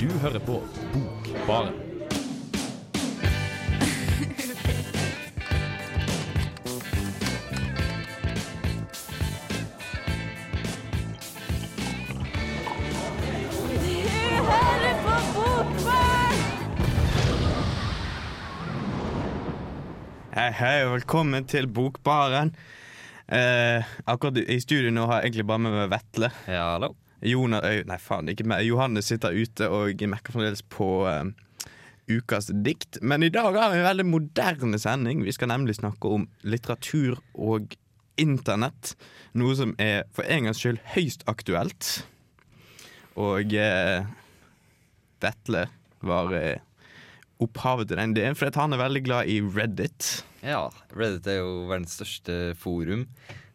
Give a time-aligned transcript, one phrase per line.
[0.00, 0.54] Du hører på
[0.92, 1.74] Bokbaren.
[20.32, 22.54] Hei, hei, og velkommen til Bokbaren.
[23.28, 26.32] Eh, akkurat i studio nå har jeg egentlig bare med meg Vetle.
[26.48, 26.94] Ja, hallo.
[27.20, 28.64] Jonas, nei, faen, ikke meg.
[28.64, 31.26] Johannes sitter ute og mekker fremdeles på uh,
[32.08, 33.00] ukas dikt.
[33.02, 35.24] Men i dag har vi en veldig moderne sending.
[35.26, 37.76] Vi skal nemlig snakke om litteratur og
[38.20, 38.94] internett.
[39.36, 41.92] Noe som er for en gangs skyld høyst aktuelt.
[43.20, 44.08] Og uh,
[45.20, 45.66] Vetle
[46.06, 46.56] var uh,
[47.44, 50.10] opphavet til den ideen, for han er veldig glad i Reddit.
[50.44, 53.06] Ja, Reddit er jo verdens største forum.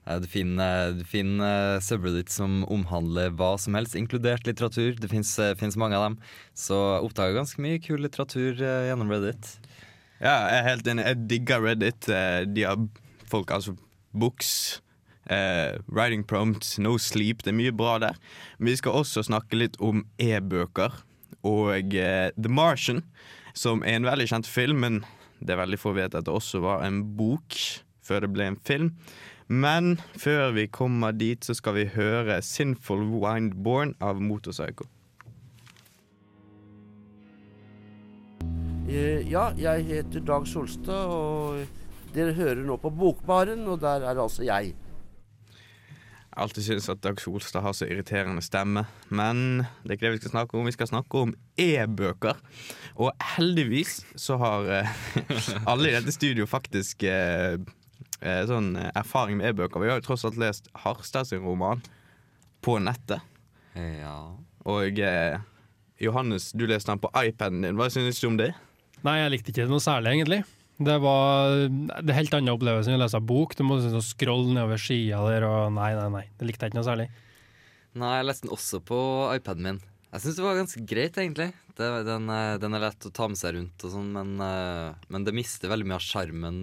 [0.08, 4.96] Eh, Du finner, du finner subreddits som omhandler hva som helst, inkludert litteratur.
[5.00, 6.18] Det fins mange av dem.
[6.54, 9.56] Så jeg oppdaga ganske mye kul litteratur eh, gjennom Reddit.
[10.22, 11.06] Ja, jeg er helt enig.
[11.10, 12.10] Jeg digger Reddit.
[12.10, 12.78] Eh, De har
[13.30, 13.76] folk, altså
[14.16, 14.82] books,
[15.28, 17.42] eh, writing prompts, no sleep.
[17.44, 18.16] Det er mye bra der.
[18.60, 20.94] Men vi skal også snakke litt om e-bøker
[21.46, 23.04] og eh, The Martian,
[23.54, 25.02] som er en veldig kjent film, men
[25.42, 27.54] det er veldig få vet at det også var en bok
[28.06, 28.94] før det ble en film.
[29.48, 34.88] Men før vi kommer dit, så skal vi høre 'Sinful Windborn' av Motorpsycho.
[38.90, 41.68] Eh, Ja, jeg heter Dag Solstad, og
[42.16, 44.74] dere hører nå på Bokbaren, og der er altså jeg.
[46.36, 50.12] Jeg alltid syntes at Dag Solstad har så irriterende stemme, men det er ikke det
[50.12, 50.66] vi skal snakke om.
[50.66, 52.36] Vi skal snakke om e-bøker.
[52.96, 54.88] Og heldigvis så har eh,
[55.72, 57.58] alle i dette studio faktisk eh,
[58.22, 59.82] sånn eh, erfaring med e-bøker.
[59.84, 61.84] Vi har jo tross alt lest Harstad sin roman
[62.66, 63.24] på nettet.
[63.76, 64.18] Ja.
[64.66, 65.40] Og eh,
[66.02, 67.80] Johannes, du leste den på iPaden din.
[67.80, 68.54] Hva synes du om det?
[69.06, 70.42] Nei, jeg likte ikke det noe særlig, egentlig.
[70.76, 73.56] Det var det er helt annen opplevelse enn å lese bok.
[73.56, 76.24] Du må liksom scrolle nedover sida der, og nei, nei, nei.
[76.36, 77.10] Det likte jeg ikke noe særlig.
[77.96, 78.98] Nei, jeg leste den også på
[79.38, 79.84] iPaden min.
[80.16, 81.50] Jeg syns det var ganske greit, egentlig.
[81.76, 85.08] Det, den, eh, den er lett å ta med seg rundt og sånn, men, eh,
[85.12, 86.60] men det mister veldig mye av sjarmen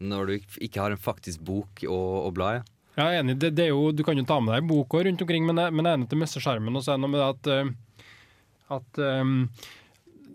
[0.00, 2.62] når du ikke- har en faktisk bok å, å bla i.
[2.96, 5.20] Jeg er enig, det, det er jo, Du kan jo ta med deg boka rundt
[5.20, 6.76] omkring, men jeg, men jeg er enig til å miste skjermen.
[6.76, 7.74] Og så er det noe med det at, eh,
[8.76, 9.50] at um,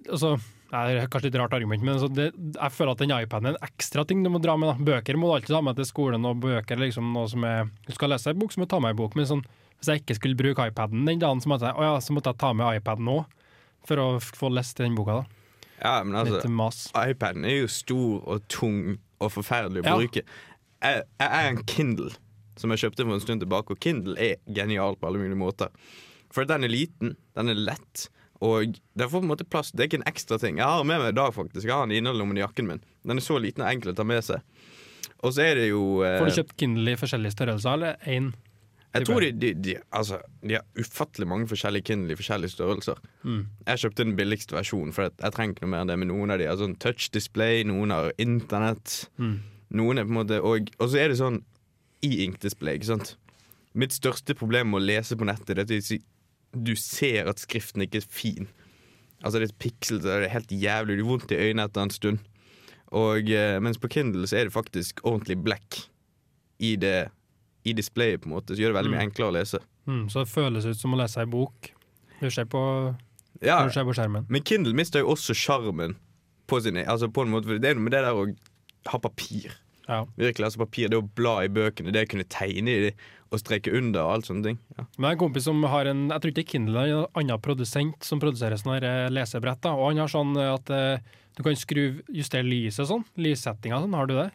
[0.07, 0.35] altså,
[0.71, 3.57] Det er kanskje litt rart argument, men altså det, jeg føler at den iPaden er
[3.57, 4.69] en ekstra ting du må dra med.
[4.71, 4.85] da.
[4.91, 7.65] Bøker må du alltid ta med til skolen, og bøker er liksom noe som er
[7.87, 9.17] Du skal lese en bok, så må du ta med en bok.
[9.19, 9.43] Men sånn,
[9.81, 12.31] hvis jeg ikke skulle bruke iPaden den dagen, så måtte jeg, å ja, så måtte
[12.31, 13.25] jeg ta med iPaden òg.
[13.89, 15.23] For å få lest den boka.
[15.23, 15.25] da.
[15.81, 16.43] Ja, men altså
[16.93, 20.25] iPaden er jo stor og tung og forferdelig å bruke.
[20.81, 22.11] Jeg, jeg er en Kindle
[22.59, 25.71] som jeg kjøpte for en stund tilbake, og Kindle er genial på alle mulige måter.
[26.31, 28.07] For den er liten, den er lett,
[28.41, 29.71] og den får på en måte plass.
[29.73, 30.57] Det er ikke en ekstra ting.
[30.57, 31.65] Jeg har den med meg i dag, faktisk.
[31.67, 32.81] Jeg har den i innerlommen i jakken min.
[33.05, 34.41] Den er så liten og enkel å ta med seg.
[35.21, 38.31] Og så er det jo eh, Får du kjøpt Kindle i forskjellige størrelser, eller én?
[38.93, 42.97] Jeg tror de, de, de, altså, de har ufattelig mange forskjellige Kindle i forskjellige størrelser.
[43.23, 43.45] Mm.
[43.67, 45.99] Jeg kjøpte den billigste versjonen, for jeg, trenger ikke noe mer enn det.
[46.01, 48.97] Men noen av de har sånn touch display, noen har internett.
[49.17, 49.37] Mm.
[49.79, 51.39] Noen er på en måte Og, og så er det sånn
[52.03, 53.13] e-ink-display, ikke sant.
[53.77, 57.39] Mitt største problem med å lese på nettet Det er at du- du ser at
[57.39, 58.47] skriften ikke er fin.
[59.23, 60.97] Altså Det er et piksel, det er helt jævlig.
[60.97, 62.19] Det har vondt i øynene etter en stund.
[62.91, 65.87] Og eh, Mens på Kindle så er det faktisk ordentlig black
[66.59, 67.09] i det
[67.65, 68.55] I displayet, på en måte.
[68.55, 69.09] Så gjør det veldig mye Mm.
[69.11, 69.59] enklere å lese.
[69.87, 71.71] Mm, så det føles ut som å lese ei bok.
[72.21, 72.95] Du ser på,
[73.41, 74.25] Ja, du ser på skjermen.
[74.29, 75.95] Men Kindle mister jo også sjarmen
[76.47, 78.35] på sin Altså på en måte for Det er noe med det der å
[78.87, 79.51] ha papir.
[79.87, 80.05] Ja.
[80.17, 82.93] Virkelig, altså papir, Det å bla i bøkene, det å kunne tegne i de
[83.31, 84.57] og streke under og alt sånne ting.
[84.77, 84.83] Ja.
[84.97, 87.39] Men jeg har en kompis som har en Jeg tror ikke Kindle er en annen
[87.41, 89.61] produsent som produserer sånne eh, lesebrett.
[89.61, 90.99] da, Og han har sånn eh, at eh,
[91.37, 93.05] du kan skru, justere lyset sånn.
[93.17, 93.93] Lyssettinga sånn.
[93.95, 94.31] Har du det?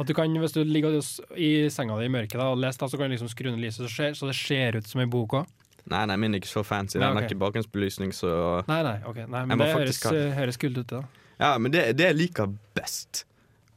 [0.00, 0.96] At du kan, Hvis du ligger
[1.36, 3.60] i senga di i mørket da, og leser, da, så kan du liksom skru ned
[3.60, 5.56] lyset så, skjer, så det ser ut som ei bok òg.
[5.90, 6.98] Nei, nei, min er ikke så fancy.
[7.00, 8.30] Den har ikke bakgrunnsbelysning, så
[8.68, 9.24] Nei, nei, ok.
[9.26, 11.02] Nei, men det høres, faktisk eh, høres kult ut, da.
[11.40, 13.24] Ja, men det, det jeg liker best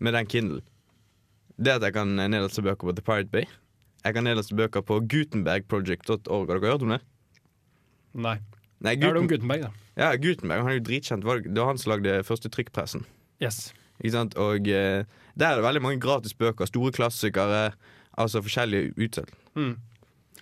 [0.04, 0.62] med den Kindle,
[1.60, 3.48] det at jeg kan nedlaste bøker på The Pirate Bay.
[4.04, 6.50] Jeg kan nedlaste bøker på gutenbergproject.org.
[6.52, 7.00] Har dere hørt om det?
[8.14, 8.38] Nei.
[8.84, 9.08] Nei, Guten...
[9.08, 9.72] Hør om Gutenberg, da.
[9.96, 11.24] ja, Gutenberg han er jo dritkjent.
[11.24, 13.08] Det var han som lagde første trykkpressen.
[13.44, 13.72] Yes.
[14.04, 14.38] Ikke sant?
[14.38, 16.70] Og eh, der er det veldig mange gratis bøker.
[16.70, 17.64] Store klassikere.
[18.20, 19.32] Altså forskjellige utsalg.
[19.58, 19.78] Mm.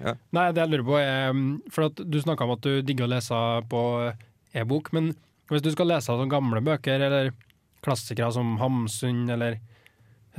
[0.01, 0.15] Ja.
[0.33, 3.05] Nei, det jeg lurer på er mm, For at du snakka om at du digger
[3.05, 3.37] å lese
[3.69, 3.83] på
[4.57, 5.11] e-bok, men
[5.51, 7.31] hvis du skal lese sånne gamle bøker, eller
[7.85, 9.59] klassikere som Hamsun eller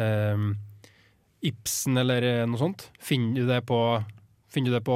[0.01, 0.47] eh,
[1.49, 3.79] Ibsen eller eh, noe sånt, finner du det på
[4.53, 4.95] Finner du det på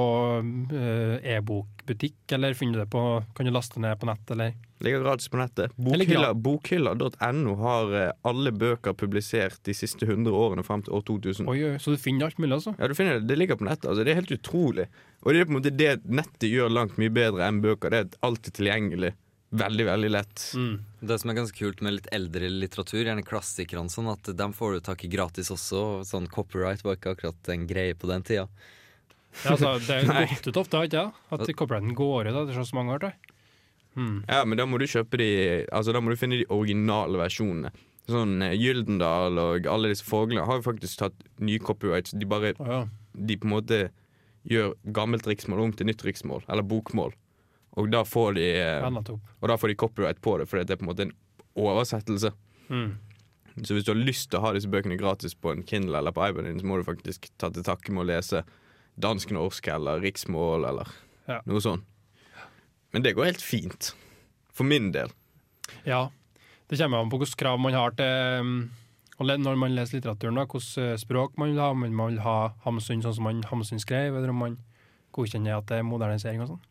[0.76, 3.02] eh, e-bokbutikk, eller finner du det på,
[3.34, 4.52] kan du laste ned på nett, eller?
[4.84, 5.72] Ligger gratis på nettet.
[5.80, 11.48] Bokhylla.no Bokhylla- har eh, alle bøker publisert de siste 100 årene fram til år 2000.
[11.48, 12.74] Oi, oi, så du finner alt mulig, altså?
[12.76, 13.88] Ja, du finner det, det ligger på nettet.
[13.88, 14.90] Altså, det er helt utrolig.
[15.24, 17.96] Og det er på en måte det nettet gjør langt mye bedre enn bøker.
[17.96, 19.14] Det er alltid tilgjengelig.
[19.56, 20.46] Veldig, veldig lett.
[20.58, 20.72] Mm.
[21.00, 24.76] Det som er ganske kult med litt eldre litteratur, gjerne klassikerne, sånn at dem får
[24.76, 26.02] du tak i gratis også.
[26.04, 28.50] Sånn copyright var ikke akkurat en greie på den tida.
[29.44, 31.24] Ja, altså, det er jo gått ofte, har ikke det?
[31.36, 33.10] At copyrighten går ut etter så mange år.
[33.96, 34.22] Hmm.
[34.28, 35.28] Ja, men da må du kjøpe de
[35.72, 37.72] Altså da må du finne de originale versjonene.
[38.10, 42.14] Sånn eh, Gyldendal og alle disse fuglene har jo faktisk tatt nye copyrights.
[42.14, 42.82] De bare ja.
[43.16, 43.78] De på en måte
[44.46, 47.16] gjør gammelt riksmål om til nytt riksmål, eller bokmål.
[47.80, 48.84] Og da får de eh.
[48.84, 51.16] Og da får de copyright på det, fordi det er på en måte en
[51.56, 52.30] oversettelse.
[52.68, 52.94] Mm.
[53.64, 56.12] Så hvis du har lyst til å ha disse bøkene gratis på en Kindle eller
[56.12, 58.42] på iPaden så må du faktisk ta til takke med å lese
[59.02, 60.88] dansk-norsk eller riksmål eller
[61.28, 61.40] Ja.
[61.44, 61.84] noe sånt.
[62.92, 63.94] Men det går helt fint.
[64.52, 65.10] For min del.
[65.84, 66.10] Ja.
[66.68, 68.70] Det kommer an på hvilke krav man har til um,
[69.18, 70.34] når man leser litteraturen.
[70.36, 71.70] da, Hvilket eh, språk man vil ha.
[71.70, 74.56] Om man vil ha Hamsun sånn som man Hamsun skrev, eller om man
[75.12, 76.64] godkjenner at det er modernisering og sånn.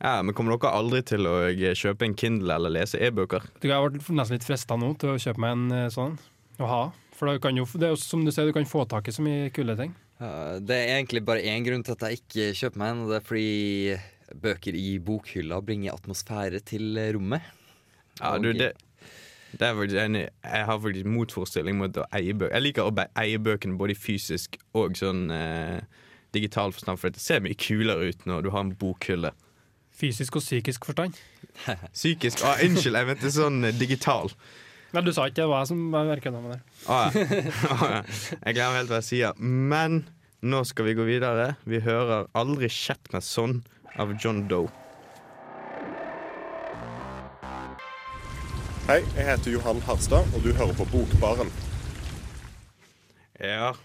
[0.00, 3.42] Ja, Men kommer dere aldri til å eh, kjøpe en Kindle eller lese e-bøker?
[3.62, 6.18] Jeg har vært nesten litt frista nå til å kjøpe meg en eh, sånn
[6.60, 6.82] å ha.
[7.16, 9.50] For jo, det er jo som du sier, du kan få tak i så mye
[9.52, 9.92] kule ting.
[10.20, 13.18] Det er egentlig bare én grunn til at jeg ikke kjøper meg en, og det
[13.20, 17.46] er fordi bøker i bokhylla bringer atmosfære til rommet.
[18.20, 18.74] Ja, du, det,
[19.52, 20.28] det er faktisk enig.
[20.44, 22.54] Jeg har faktisk motforestilling mot å eie bøker.
[22.54, 25.80] Jeg liker å eie bøkene både fysisk og sånn eh,
[26.36, 29.32] digital forstand, for det ser mye kulere ut når du har en bokhylle.
[30.00, 31.18] Fysisk og psykisk forstand.
[31.92, 34.30] Psykisk ah, Unnskyld, jeg mente sånn eh, digital.
[34.90, 36.60] Nei, du sa ikke det var jeg som merka det med det.
[36.90, 37.26] Å ja.
[37.70, 38.00] Ah, ja.
[38.46, 39.36] Jeg glemmer helt hva jeg sier.
[39.38, 40.00] Men
[40.42, 41.52] nå skal vi gå videre.
[41.68, 43.60] Vi hører 'Aldri kjeft meg sånn'
[44.00, 44.70] av John Doe.
[48.88, 51.52] Hei, jeg heter Johan Harstad, og du hører på Bokbaren.
[53.38, 53.76] Ja,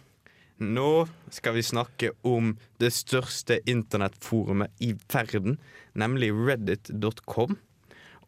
[0.58, 5.60] nå skal vi snakke om det største internettforumet i verden,
[5.94, 7.60] nemlig reddit.com.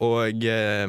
[0.06, 0.86] Og eh,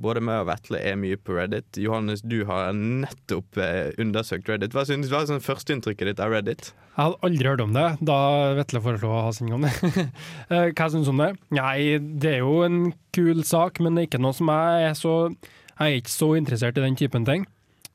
[0.00, 1.78] både meg og Vetle er mye på Reddit.
[1.80, 4.72] Johannes, du har nettopp eh, undersøkt Reddit.
[4.76, 6.70] Hva synes du var sånn førsteinntrykket ditt av Reddit?
[6.92, 8.18] Jeg hadde aldri hørt om det da
[8.58, 9.72] Vetle foreslo å ha om det.
[10.52, 11.30] Eh, Hva syns du om det?
[11.54, 12.80] Nei, det er jo en
[13.16, 16.32] kul sak, men det er ikke noe som jeg er så Jeg er ikke så
[16.36, 17.46] interessert i den typen ting.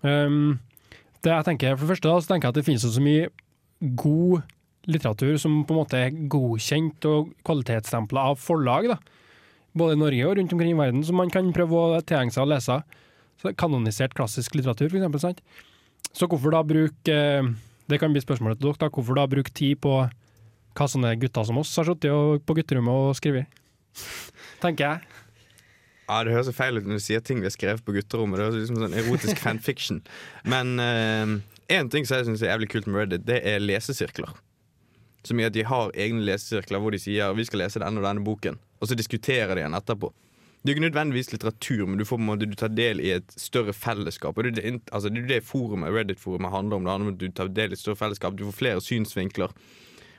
[0.01, 0.59] Um,
[1.25, 3.29] det jeg tenker, for det første da, så tenker jeg at det finnes så mye
[3.97, 4.45] god
[4.87, 8.97] litteratur som på en måte er godkjent og kvalitetsstempla av forlag, da.
[9.79, 12.45] Både i Norge og rundt omkring i verden, som man kan prøve å tilhenge seg
[12.45, 12.79] å lese.
[13.41, 14.93] Så Kanonisert klassisk litteratur.
[15.21, 15.43] Sant?
[16.13, 17.49] Så hvorfor da bruke eh,
[17.87, 18.79] Det kan bli spørsmålet til dere.
[18.81, 19.93] da, Hvorfor da bruke tid på
[20.77, 23.47] hva sånne gutter som oss har sittet på gutterommet og skrevet?
[24.63, 25.23] Tenker jeg.
[26.07, 28.39] Ja, Det høres feil ut når du sier ting vi har skrevet på gutterommet.
[28.39, 30.01] Det høres ut som sånn erotisk fanfiction.
[30.47, 34.31] Men én ting som jeg syns er jævlig kult med Reddit, det er lesesirkler.
[35.27, 38.07] Som i at de har egne lesesirkler hvor de sier vi skal lese denne og
[38.07, 40.11] denne boken, og så diskuterer det igjen etterpå.
[40.61, 43.73] Det er jo ikke nødvendigvis litteratur, men du får du tar del i et større
[43.73, 44.37] fellesskap.
[44.37, 46.83] Og Det det, altså, det, er det forumet, Reddit-forumet handler om.
[46.83, 49.53] Det handler om at du tar del i et større fellesskap, du får flere synsvinkler.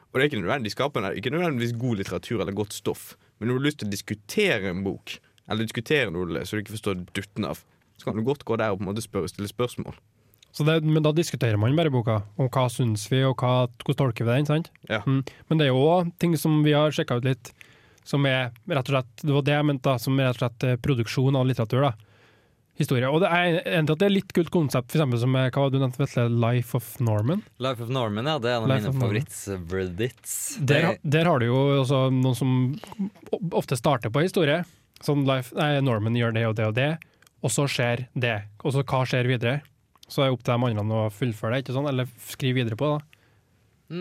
[0.08, 3.55] Og det er ikke nødvendigvis, skapende, ikke nødvendigvis god litteratur eller godt stoff, men når
[3.55, 6.65] du har lyst til å diskutere en bok, eller diskutere noe du leser, så du
[6.65, 7.60] ikke forstår dutten av,
[7.98, 9.98] så kan du godt gå der og på en måte spørre, stille spørsmål.
[10.56, 14.00] Så det, men da diskuterer man bare boka, om hva syns vi, og hva, hvordan
[14.00, 14.48] tolker vi den.
[14.48, 14.72] sant?
[14.88, 15.03] Ja.
[15.05, 15.20] Mm.
[15.50, 17.53] Men det er jo ting som vi har sjekka ut litt,
[18.08, 20.44] som er rett og slett det var det jeg mente da, som er rett og
[20.46, 21.88] slett eh, produksjon av litteratur.
[21.91, 21.94] da.
[22.79, 23.08] Historie.
[23.10, 25.72] Og det er egentlig at det er litt kult konsept, eksempel som er, hva var
[25.72, 26.29] det du nevnte, Vetle?
[26.31, 27.43] Life of Norman.
[27.58, 28.36] Life of Norman, ja.
[28.38, 30.36] Det er en av Life mine favoritt-reddits.
[30.62, 32.53] Der, der har du jo også noen som
[33.50, 34.62] ofte starter på historie.
[35.03, 36.88] Sånn life, nei, Norman gjør det og det og det,
[37.43, 38.36] og så skjer det.
[38.62, 39.58] Og så hva skjer videre?
[40.08, 41.91] Så er det opp til de andre å fullføre det, ikke sånn?
[41.91, 43.03] eller skrive videre på det.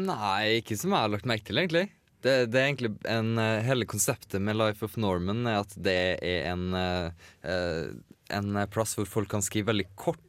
[0.06, 1.88] Nei, ikke som jeg har lagt merke til, egentlig.
[2.26, 5.98] Det, det er egentlig en, eh, Hele konseptet med Life of Norman er at det
[6.26, 7.92] er en, eh, eh,
[8.34, 10.24] en plass hvor folk kan skrive veldig korte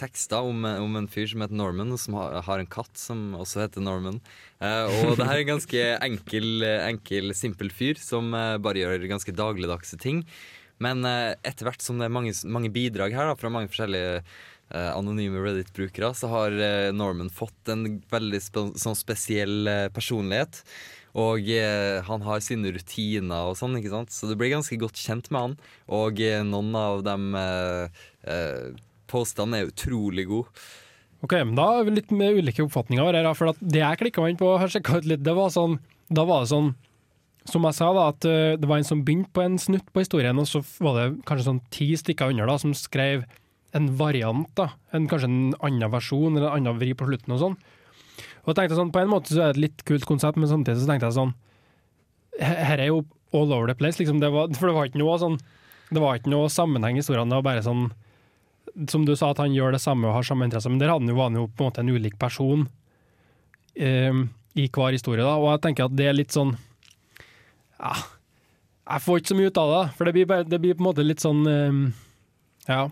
[0.00, 3.82] tekster om, om en fyr som heter Norman, som har, en katt som også heter
[3.84, 4.16] Norman.
[4.62, 9.98] Og det her er en ganske enkel, enkel, simpel fyr som bare gjør ganske dagligdagse
[10.00, 10.22] ting.
[10.80, 14.22] Men etter hvert som det er mange, mange bidrag her da, fra mange forskjellige
[14.94, 16.56] anonyme Reddit-brukere, så har
[16.96, 20.62] Norman fått en veldig spe sånn spesiell personlighet.
[21.18, 24.12] Og eh, han har sine rutiner og sånn, ikke sant?
[24.14, 25.56] så du blir ganske godt kjent med han.
[25.98, 28.68] Og eh, noen av de eh, eh,
[29.10, 30.52] postene er utrolig gode.
[31.24, 33.30] Ok, men da er vi litt med ulike oppfatninger her.
[33.34, 35.80] For det jeg klikka meg inn på, har ut litt, det var sånn
[36.14, 36.68] Da var det sånn
[37.48, 40.04] Som jeg sa, da, at eh, det var en som begynte på en snutt på
[40.04, 43.24] historien, og så var det kanskje sånn ti stykker under da, som skrev
[43.76, 44.70] en variant, da.
[44.96, 47.56] En, kanskje en annen versjon eller en annen vri på slutten og sånn.
[48.48, 50.48] Og jeg tenkte sånn, På en måte så er det et litt kult konsept, men
[50.48, 51.34] samtidig så tenkte jeg sånn
[52.40, 53.02] Her er jo
[53.36, 54.22] all over the place, liksom.
[54.22, 55.36] Det var, for det var ikke noe sånn
[55.92, 57.28] Det var ikke noe sammenheng i historiene.
[57.28, 57.90] Det var bare sånn
[58.88, 61.12] Som du sa, at han gjør det samme og har samme interesse, men der hadde
[61.12, 62.64] jo, var han jo på en måte en ulik person
[63.76, 64.14] eh,
[64.58, 65.36] i hver historie, da.
[65.36, 66.54] Og jeg tenker at det er litt sånn
[67.78, 67.92] Ja,
[68.88, 70.82] jeg får ikke så mye ut av det, for det blir, bare, det blir på
[70.84, 71.82] en måte litt sånn eh,
[72.70, 72.86] Ja.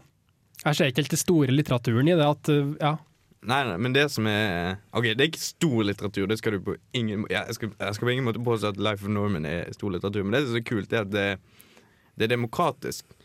[0.66, 2.26] Jeg ser ikke helt den store litteraturen i det.
[2.26, 2.48] at
[2.80, 2.96] ja,
[3.46, 6.26] Nei, nei, men det som er Ok, det er ikke stor litteratur.
[6.26, 9.06] Det skal du på ingen jeg, skal, jeg skal på ingen måte påstå at Life
[9.06, 11.28] of Norman er stor litteratur, men det som er så kult, er at det,
[12.18, 13.16] det er demokratisk.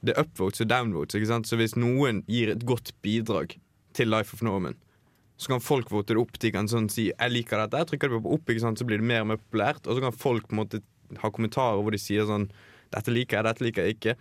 [0.00, 1.18] Det er upvotes og downvotes.
[1.18, 1.48] ikke sant?
[1.48, 3.58] Så hvis noen gir et godt bidrag
[3.96, 4.78] til Life of Norman,
[5.36, 6.38] så kan folk vote det opp.
[6.40, 8.78] De kan sånn si 'jeg liker dette', jeg trykker det på opp, ikke sant?
[8.78, 9.86] så blir det mer og mer populært.
[9.86, 10.80] Og så kan folk på en måte
[11.20, 12.48] ha kommentarer hvor de sier sånn
[12.92, 14.16] 'dette liker jeg, dette liker jeg ikke'.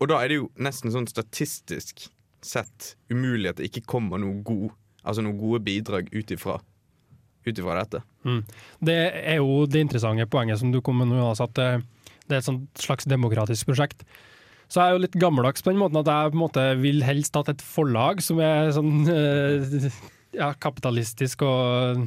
[0.00, 2.10] Og da er det jo nesten sånn statistisk
[2.42, 6.60] sett umulig at det ikke kommer noe god, altså noen gode bidrag ut ifra
[7.44, 8.02] dette.
[8.28, 8.42] Mm.
[8.84, 11.68] Det er jo det interessante poenget som du kom med nå, altså at det,
[12.28, 14.04] det er et slags demokratisk prosjekt.
[14.70, 17.02] Så jeg er jo litt gammeldags på den måten at jeg på en måte vil
[17.02, 19.88] helst hatt et forlag som er sånn eh,
[20.36, 22.04] ja, kapitalistisk og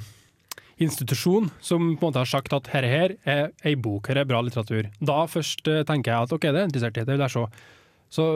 [0.82, 4.30] institusjon, som på en måte har sagt at her, her er ei bok, her er
[4.30, 4.88] bra litteratur.
[5.04, 7.46] Da først eh, tenker jeg at ok, det er interessert i, det vil jeg se.
[8.14, 8.28] Så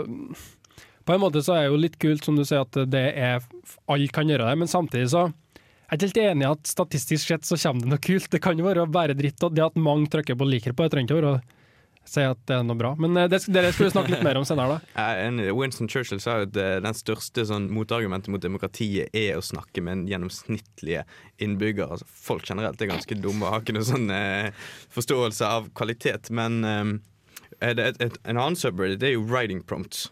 [1.08, 3.44] på en måte så er det jo litt kult, som du sier, at det er
[3.88, 5.30] alle kan gjøre det, men samtidig så
[5.88, 8.26] jeg er ikke helt enig i at statistisk sett så kommer det noe kult.
[8.28, 10.92] Det kan jo være bare dritt, og det at mange trykker på liker på, det
[10.92, 11.38] trenger ikke å
[12.08, 12.92] si at det er noe bra.
[13.00, 15.06] Men det, det, dere skal vi snakke litt mer om senere, da.
[15.16, 15.54] Jeg.
[15.56, 19.96] Winston Churchill sa at eh, den største sånn, motargumentet mot demokratiet er å snakke med
[19.96, 21.06] en gjennomsnittlige
[21.44, 21.96] innbygger.
[21.96, 24.52] Altså, folk generelt er ganske dumme og har ikke noe sånn eh,
[24.96, 26.32] forståelse av kvalitet.
[26.36, 26.94] Men eh,
[27.80, 30.10] det, et, et, en annen subreddit det er jo writing prompts.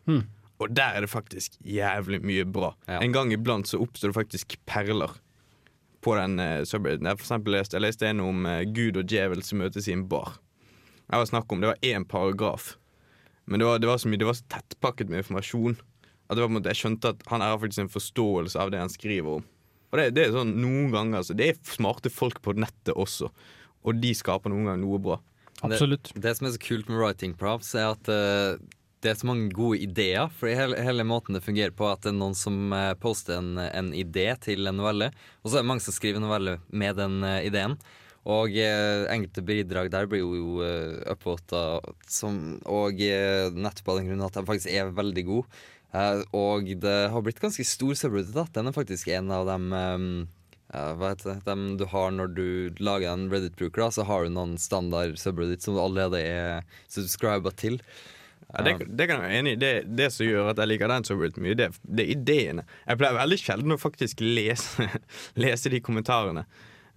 [0.64, 2.72] Og der er det faktisk jævlig mye bra.
[2.88, 3.02] Ja.
[3.04, 5.18] En gang iblant så oppstår det faktisk perler
[6.06, 7.10] på den uh, subredditen.
[7.10, 9.96] Jeg, for eksempel leste, jeg leste en om uh, Gud og djevel som møtes i
[9.98, 10.38] en bar.
[11.10, 12.78] Jeg var snakk om, Det var én paragraf,
[13.46, 15.76] men det var, det var så mye, det var så tettpakket med informasjon
[16.26, 18.72] at det var på en måte, jeg skjønte at han har faktisk en forståelse av
[18.74, 19.44] det han skriver om.
[19.92, 23.30] Og det, det er sånn noen ganger altså, Det er smarte folk på nettet også,
[23.86, 25.20] og de skaper noen ganger noe bra.
[25.64, 26.10] Absolutt.
[26.16, 28.58] Det, det som er så kult med writing props, er at eh,
[29.04, 30.32] det er så mange gode ideer.
[30.34, 33.60] For hele, hele måten det fungerer på, at det er noen som eh, poster en,
[33.60, 35.12] en idé til en novelle,
[35.44, 37.78] og så er det mange som skriver novelle med den uh, ideen.
[38.26, 44.26] Og eh, enkelte bidrag der blir jo uh, upvota, og eh, nettopp av den grunn
[44.26, 45.66] at de faktisk er veldig gode.
[45.96, 48.50] Eh, og det har blitt ganske stor subreddit.
[48.56, 50.08] Den er faktisk en av dem eh,
[50.74, 51.38] hva heter det?
[51.46, 52.48] Dem du har når du
[52.84, 57.78] lager en Reddit-bruker, så har du noen standard subreddit som du allerede er subscriba til.
[58.54, 59.60] Ja, det, det kan jeg være enig i.
[59.60, 62.66] Det, det som gjør at jeg liker den så mye, det, det er ideene.
[62.86, 64.88] Jeg pleier veldig sjelden å faktisk lese,
[65.44, 66.46] lese de kommentarene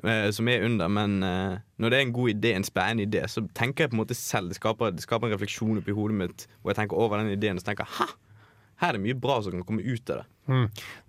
[0.05, 3.25] eh, som er under, men eh, når det er en god idé, en spennende idé,
[3.33, 4.53] så tenker jeg på en måte selv.
[4.53, 7.59] Det skaper, det skaper en refleksjon oppi hodet mitt hvor jeg tenker over den ideen
[7.59, 8.11] og så tenker jeg, ha!
[8.79, 10.27] Her er det mye bra som kan komme ut av det.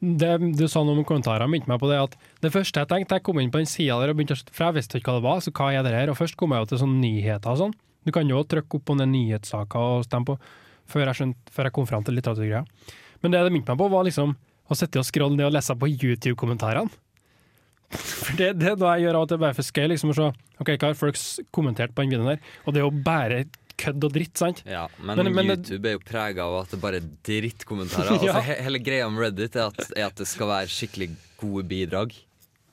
[0.02, 3.20] Det du sa noe om kommentarer, minte meg på det at det første jeg tenkte,
[3.20, 5.20] jeg kom inn på den sida der og begynte å For jeg visste ikke hva
[5.20, 6.12] det var, så hva er det her?
[6.12, 7.78] Og først kom jeg jo til sånne nyheter og sånn.
[8.06, 10.38] Du kan jo trykke opp på den nyhetssaker og stemme på,
[10.90, 12.64] før jeg, skjønt, før jeg kom fram til litteraturgreia.
[13.22, 14.36] Men det det minte meg på, var liksom
[14.70, 16.90] å sitte og scrolle ned og lese på YouTube-kommentarene.
[17.90, 20.18] For det, det er noe jeg gjør av og til bare for skøy, liksom, å
[20.20, 20.28] se
[20.62, 21.18] ok, hva har folk
[21.56, 22.44] kommentert på den videoen der.
[22.68, 23.40] Og det er jo bare
[23.80, 24.60] kødd og dritt, sant?
[24.70, 28.12] Ja, men, Men- men YouTube er jo prega av at det bare er drittkommentarer.
[28.28, 28.36] Ja.
[28.36, 31.10] altså, he hele greia om Reddit er at, er at det skal være skikkelig
[31.42, 32.14] gode bidrag.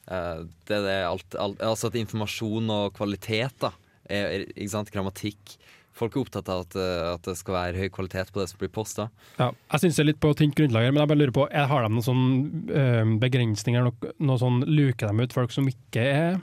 [0.06, 3.72] Uh, det er det alt, alt Altså at informasjon og kvalitet, da.
[4.08, 4.92] Er, er, ikke sant?
[4.94, 5.56] Grammatikk.
[5.96, 8.60] Folk er opptatt av at, eh, at det skal være høy kvalitet på det som
[8.60, 9.08] blir posta.
[9.38, 11.46] Ja, jeg syns det er litt på tynt grunnlag her, men jeg bare lurer på,
[11.52, 12.26] jeg har de noen sånn
[12.68, 16.38] øh, begrensninger, noe, noe sånn, luker de ut folk som ikke er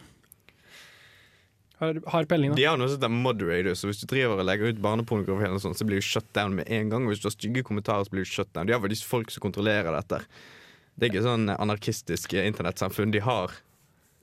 [1.83, 2.55] har, har peiling.
[2.55, 5.63] De har noe som heter moderators, så hvis du driver og legger ut barnepornografi, eller
[5.63, 7.05] sånt, så blir du shut down med en gang.
[7.05, 8.69] Og hvis du har stygge kommentarer, så blir du shut down.
[8.69, 10.23] De har faktisk folk som kontrollerer dette.
[10.93, 13.13] Det er ikke sånn anarkistisk internettsamfunn.
[13.13, 13.55] De har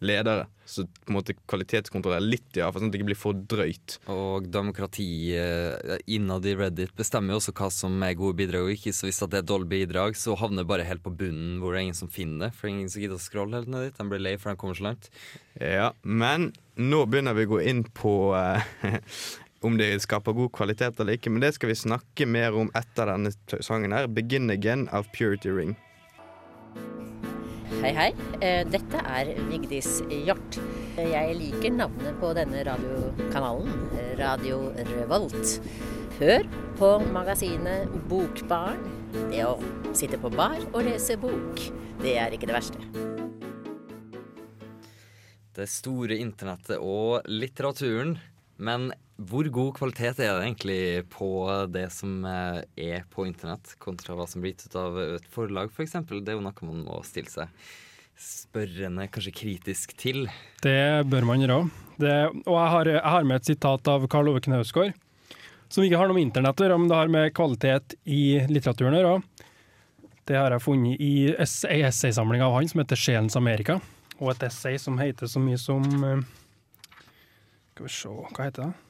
[0.01, 3.35] ledere Så på en måte kvalitetskontrollere litt, ja, for sånn at det ikke blir for
[3.35, 3.97] drøyt.
[4.13, 8.77] Og demokrati eh, innad i Reddit bestemmer jo også hva som er gode bidrag og
[8.77, 8.95] ikke.
[8.95, 11.75] Så hvis det er et dårlig bidrag, så havner det bare helt på bunnen hvor
[11.75, 12.53] det er ingen som finner det.
[12.55, 13.99] For det er ingen som gidder å scrolle helt ned dit.
[13.99, 15.11] De blir lei for de kommer så langt.
[15.59, 18.63] Ja, men nå begynner vi å gå inn på uh,
[19.67, 21.35] om det skaper god kvalitet eller ikke.
[21.35, 24.07] Men det skal vi snakke mer om etter denne sangen her.
[24.07, 25.75] 'Begin Again' av Purity Ring.
[27.81, 28.11] Hei, hei.
[28.45, 30.59] Eh, Dette er Vigdis Hjort.
[31.01, 33.71] Jeg liker navnet på denne radiokanalen,
[34.19, 34.59] Radio
[34.91, 35.55] Revolt.
[36.19, 36.45] Hør
[36.77, 38.83] på magasinet Bokbarn.
[39.33, 39.55] Det å
[39.97, 41.65] sitte på bar og lese bok,
[42.03, 42.85] det er ikke det verste.
[45.57, 48.19] Det store internettet og litteraturen.
[48.61, 48.91] Men
[49.29, 50.81] hvor god kvalitet er det egentlig
[51.13, 51.29] på
[51.69, 55.73] det som eh, er på internett, kontra hva som blir gitt ut av et forlag,
[55.75, 55.99] f.eks.?
[56.09, 57.53] Det er jo noe man må stille seg
[58.21, 60.27] spørrende, kanskje kritisk til.
[60.65, 61.61] Det bør man gjøre.
[62.01, 64.93] Det, og jeg har, jeg har med et sitat av Karl Ove Knausgård,
[65.73, 68.97] som ikke har noe med internett å gjøre, men det har med kvalitet i litteraturen
[68.97, 69.47] å gjøre.
[70.29, 73.81] Det har jeg funnet i ei essaysamling av han som heter 'Sjelens Amerika',
[74.21, 76.29] og et essay som heter så mye som eh,
[77.73, 78.90] Skal vi se, hva heter det?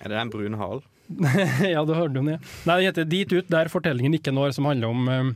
[0.00, 0.86] Er det den brune halen?
[1.74, 2.38] ja, du hørte jo det.
[2.68, 5.32] Nei, det heter 'Dit ut der fortellingen ikke når', som handler om, eh,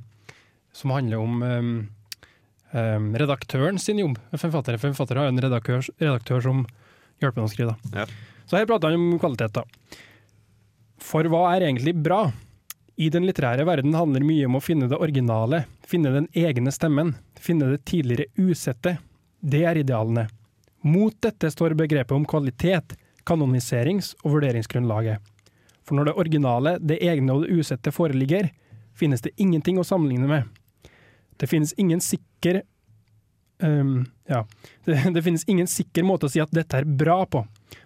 [0.72, 4.18] som handler om um, redaktøren sin jobb.
[4.34, 6.64] Forfatter, forfatter har en redaktør, redaktør som
[7.22, 7.76] hjelper ham å skrive.
[7.94, 8.06] Ja.
[8.46, 9.54] Så her prater han om kvalitet.
[9.54, 9.64] da.
[10.98, 12.26] For hva er egentlig bra?
[12.96, 17.16] I den litterære verden handler mye om å finne det originale, finne den egne stemmen,
[17.34, 18.98] finne det tidligere usette.
[19.40, 20.28] Det er idealene.
[20.86, 22.94] Mot dette står begrepet om kvalitet,
[23.26, 25.22] kanoniserings- og vurderingsgrunnlaget.
[25.84, 28.50] For når det originale, det egne og det usette foreligger,
[28.96, 30.48] finnes det ingenting å sammenligne med.
[31.36, 32.62] Det finnes ingen sikker
[33.62, 34.46] um, ja,
[34.84, 37.44] det, det finnes ingen sikker måte å si at dette er bra på.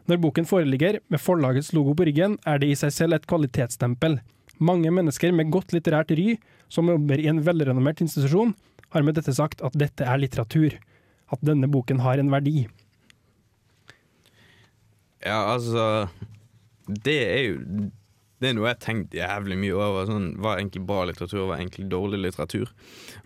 [0.09, 4.19] Når boken foreligger, med forlagets logo på ryggen, er det i seg selv et kvalitetsstempel.
[4.59, 6.37] Mange mennesker med godt litterært ry,
[6.73, 8.55] som jobber i en velrenommert institusjon,
[8.95, 10.77] har med dette sagt at dette er litteratur.
[11.29, 12.67] At denne boken har en verdi.
[15.25, 16.09] Ja, altså
[16.87, 17.59] Det er jo
[18.39, 20.05] Det er noe jeg har tenkt jævlig mye over.
[20.07, 22.71] Sånn, hva er egentlig bra litteratur, hva er egentlig dårlig litteratur?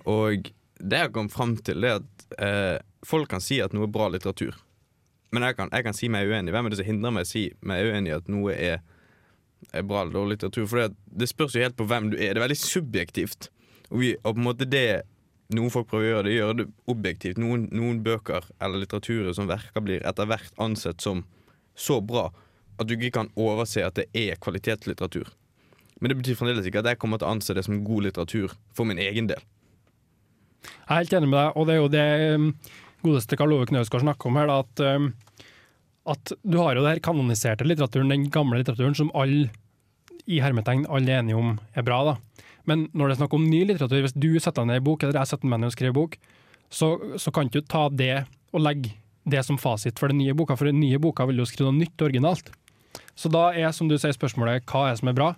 [0.09, 0.47] Og
[0.81, 3.93] det jeg har kommet fram til, er at eh, folk kan si at noe er
[3.93, 4.57] bra litteratur.
[5.37, 6.55] Men jeg kan, jeg kan si meg uenig.
[6.55, 8.81] Hvem er det som hindrer meg å si meg uenig i at noe er,
[9.69, 10.67] er bra eller dårlig litteratur?
[10.73, 10.89] For det,
[11.21, 12.33] det spørs jo helt på hvem du er.
[12.33, 13.51] Det er veldig subjektivt.
[13.91, 15.03] Og, vi, og på en måte det
[15.53, 17.41] noen folk prøver å gjøre, det gjør det objektivt.
[17.41, 21.25] Noen, noen bøker eller litteraturer som verker, blir etter hvert ansett som
[21.83, 22.29] så bra
[22.81, 25.31] at du ikke kan overse at det er kvalitetslitteratur.
[26.01, 28.55] Men det betyr fremdeles ikke at jeg kommer til å anse det som god litteratur
[28.75, 29.43] for min egen del.
[30.63, 32.49] Jeg er helt enig med deg, og det er jo det um,
[33.07, 35.11] godeste Karl Ove Knausgård snakker om her, da, at, um,
[36.15, 39.51] at du har jo her kanoniserte litteraturen, den gamle litteraturen, som alle
[40.31, 42.03] i hermetegn alle er enige om er bra.
[42.13, 42.49] da.
[42.69, 45.03] Men når det er snakk om ny litteratur, hvis du setter deg ned i bok,
[45.03, 46.19] eller jeg setter meg ned og skriver bok,
[46.73, 48.95] så, så kan du ta det og legge
[49.29, 51.85] det som fasit for den nye boka, for den nye boka vil jo skrive noe
[51.85, 52.51] nytt originalt.
[53.15, 55.33] Så da er, som du sier, spørsmålet hva er det som er bra?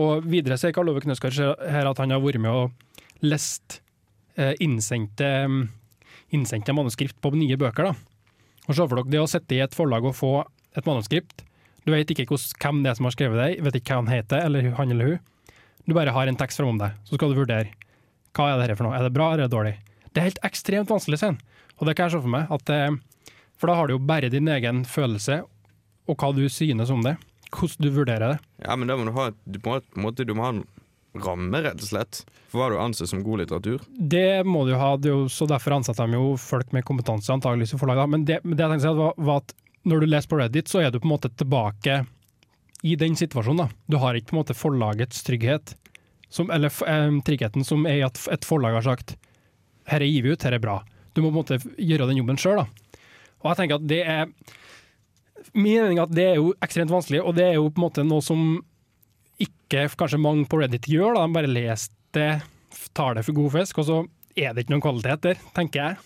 [0.00, 1.38] Og videre sier Karl Ove Knausgård
[1.70, 3.78] her at han har vært med og lest
[4.36, 5.30] eh, innsendte,
[6.34, 7.92] innsendte manuskript på nye bøker.
[7.92, 7.94] da.
[8.66, 10.34] Og Se for dere det å sitte i et forlag og få
[10.74, 11.44] et manuskript.
[11.84, 14.44] Du vet ikke hvem det er som har skrevet det, vet ikke hva han heter,
[14.48, 15.24] eller han eller hun.
[15.84, 17.74] Du bare har en tekst framom deg, så skal du vurdere
[18.34, 18.96] hva er det her for noe.
[18.98, 19.74] Er det bra eller er det dårlig?
[20.10, 21.36] Det er helt ekstremt vanskelig, Svein.
[21.78, 22.50] Og det kan jeg se for meg.
[22.54, 22.96] At, eh,
[23.58, 25.42] for da har du jo bare din egen følelse
[26.04, 27.16] og hva du synes om det.
[27.54, 28.38] Hvordan du vurderer det.
[28.64, 30.64] Ja, men da må du ha, du må, måte, du må ha en
[31.14, 33.84] ramme, rett og slett, for hva du anser som god litteratur.
[33.94, 37.76] Det må du ha, det jo, så derfor ansetter de jo folk med kompetanse antageligvis
[37.76, 38.10] i forlaget.
[38.10, 40.70] Men det, men det jeg tenkte å si var, at når du leser på Reddit,
[40.70, 42.00] så er du på en måte tilbake
[42.84, 43.64] i den situasjonen.
[43.64, 43.82] da.
[43.86, 45.76] Du har ikke på en måte forlagets trygghet,
[46.28, 49.14] som, eller eh, tryggheten som er i at et forlag har sagt
[49.88, 50.78] her er gitt ut, her er bra.
[51.14, 52.64] Du må på en måte gjøre den jobben sjøl.
[53.44, 54.30] Og jeg tenker at det er
[55.52, 58.02] Min mening at det er jo ekstremt vanskelig, og det er jo på en måte
[58.06, 58.40] noe som
[59.44, 61.18] ikke kanskje mange på Reddit gjør.
[61.18, 62.30] da, De bare leser det,
[62.96, 63.98] tar det for god fisk, og så
[64.34, 66.00] er det ikke noen kvalitet der, tenker jeg.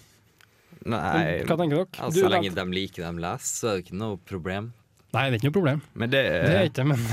[0.89, 1.89] Nei, Hva tenker dere?
[1.97, 4.71] Altså, så lenge de liker dem leser, så er det ikke noe problem.
[5.15, 5.83] Nei, det er ikke noe problem.
[5.95, 7.05] men det Det er ikke, men,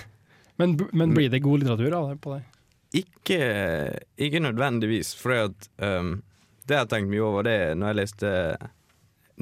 [0.60, 2.42] men, men blir det god litteratur av det på det?
[3.00, 3.40] Ikke,
[4.18, 6.20] ikke nødvendigvis, for um,
[6.66, 8.32] det jeg tenkt mye over, det når jeg leste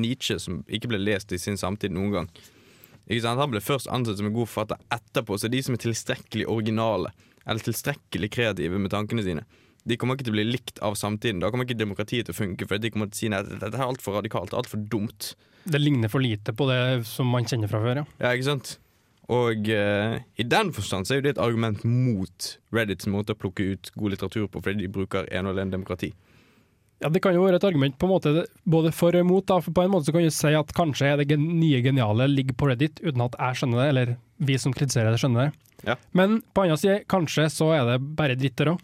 [0.00, 2.30] Nietzsche, som ikke ble lest i sin samtid noen gang.
[3.08, 3.40] Ikke sant?
[3.40, 7.12] Han ble først ansett som en god forfatter etterpå, så de som er tilstrekkelig originale,
[7.48, 9.46] eller tilstrekkelig kreative med tankene sine,
[9.88, 11.40] de kommer ikke til å bli likt av samtiden.
[11.40, 13.72] Da kommer ikke demokratiet til å funke, for de kommer til å si at dette
[13.72, 15.32] er altfor radikalt, altfor dumt.
[15.64, 18.04] Det ligner for lite på det som man kjenner fra før, ja.
[18.20, 18.74] Ja, ikke sant?
[19.32, 23.40] Og eh, i den forstand så er jo det et argument mot Reddits måte å
[23.40, 26.14] plukke ut god litteratur på, fordi de bruker en og alene demokrati.
[27.00, 29.46] Ja, Det kan jo være et argument på en måte både for og imot.
[29.46, 32.54] da, for På en måte så kan du si at kanskje det nye geniale ligger
[32.58, 35.52] på Reddit, uten at jeg skjønner det, eller vi som kritiserer det, skjønner det.
[35.86, 35.94] Ja.
[36.12, 38.80] Men på andre side, kanskje så er det bare dritt der òg.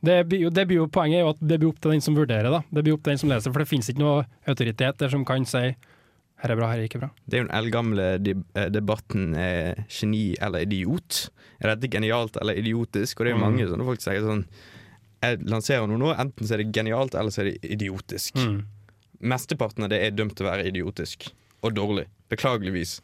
[0.00, 2.00] Det blir, jo, det blir jo Poenget er jo at det blir opp til den
[2.04, 2.60] som vurderer, da.
[2.70, 5.24] Det blir opp til den som leser, for det finnes ikke noe autoritet der som
[5.26, 5.64] kan si
[6.38, 7.08] her er bra, her er ikke bra.
[7.26, 11.24] Det er jo den eldgamle eh, debatten eh, geni eller idiot.
[11.58, 13.18] Er dette genialt eller idiotisk?
[13.18, 13.46] Og det er jo Mm.
[13.48, 14.44] mange sånne folk som sier sånn
[15.24, 18.38] Jeg lanserer noe nå, enten så er det genialt eller så er det idiotisk.
[18.38, 18.60] Mm.
[19.32, 21.30] Mesteparten av det er dømt til å være idiotisk.
[21.66, 22.06] Og dårlig.
[22.30, 23.00] Beklageligvis.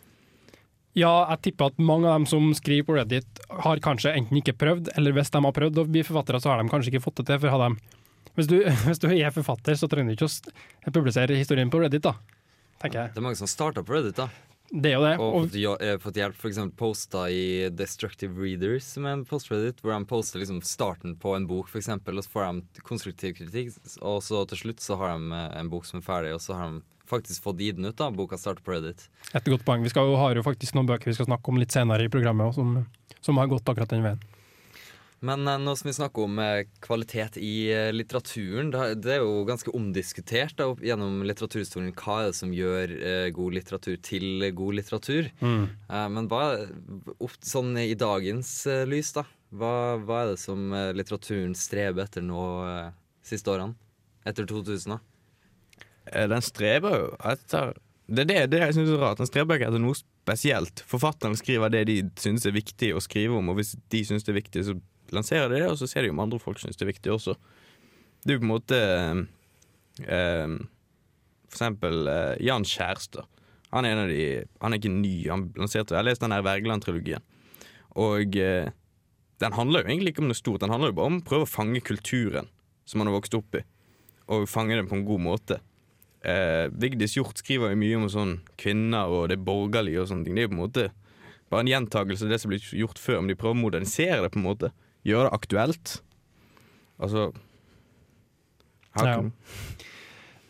[0.95, 4.55] Ja, jeg tipper at mange av dem som skriver på Reddit, har kanskje enten ikke
[4.55, 7.19] prøvd, eller hvis de har prøvd å bli forfattere, så har de kanskje ikke fått
[7.19, 7.41] det til.
[7.43, 7.99] For har de,
[8.39, 12.07] hvis, du, hvis du er forfatter, så trenger du ikke å publisere historien på Reddit,
[12.07, 12.15] da.
[12.79, 13.15] Tenker jeg.
[13.17, 14.31] Det er mange som starter på Reddit, da.
[14.71, 15.13] Det er jo det.
[15.21, 15.49] Og Og,
[16.03, 16.59] fått, eh, hjelp, f.eks.
[16.77, 21.47] posta i Destructive Readers, som er en post-Reddit, hvor de poster liksom starten på en
[21.47, 25.31] bok, f.eks., og så får de konstruktiv kritikk, og så til slutt så har de
[25.37, 27.97] eh, en bok som er ferdig, og så har de faktisk fått gitt den ut,
[28.01, 28.11] da.
[28.11, 29.09] Boka starter på Reddit.
[29.35, 29.85] et godt poeng.
[29.85, 32.13] Vi skal jo, har jo faktisk noen bøker vi skal snakke om litt senere i
[32.13, 32.87] programmet, som,
[33.21, 34.23] som har gått akkurat den veien.
[35.25, 39.45] Men eh, nå som vi snakker om eh, kvalitet i eh, litteraturen, det er jo
[39.49, 42.95] ganske omdiskutert da, gjennom litteraturhistorien hva er det som gjør
[43.37, 45.31] god litteratur til god litteratur.
[45.41, 45.65] Mm.
[46.15, 46.43] men hva
[47.45, 48.51] sånn i dagens
[48.89, 49.25] lys, da?
[49.55, 49.73] Hva,
[50.03, 52.45] hva er det som litteraturen streber etter nå
[53.25, 53.77] siste årene?
[54.27, 55.01] Etter 2000, da?
[56.35, 59.21] Den streber jo etter Det er det, det jeg syns er rart.
[59.21, 60.83] Den streber ikke etter noe spesielt.
[60.89, 64.35] Forfatterne skriver det de syns er viktig å skrive om, og hvis de syns det
[64.35, 64.77] er viktig, så
[65.17, 67.37] lanserer de det, og så ser de om andre folk syns det er viktig også.
[68.25, 68.79] Det er jo på en måte
[70.09, 70.55] eh,
[71.45, 73.29] For eksempel eh, Jan Kjærstad.
[73.75, 74.25] Han er en av de
[74.63, 77.25] Han er ikke ny, han lanserte Jeg har lest den der Wergeland-trilogien.
[78.01, 78.71] Og eh,
[79.43, 81.47] den handler jo egentlig ikke om noe stort, den handler jo bare om å prøve
[81.47, 82.49] å fange kulturen
[82.89, 83.63] som han har vokst opp i,
[84.31, 85.59] og fange den på en god måte.
[86.25, 90.39] Eh, Vigdis Hjorth skriver jo mye om sånn kvinner og det borgerlige og sånne ting.
[90.39, 90.87] Det er jo på en måte
[91.53, 94.33] bare en gjentakelse av det som ble gjort før, men de prøver å modernisere det
[94.33, 94.71] på en måte.
[95.05, 95.97] Gjøre det aktuelt.
[97.03, 97.33] Altså
[98.95, 99.19] Ja.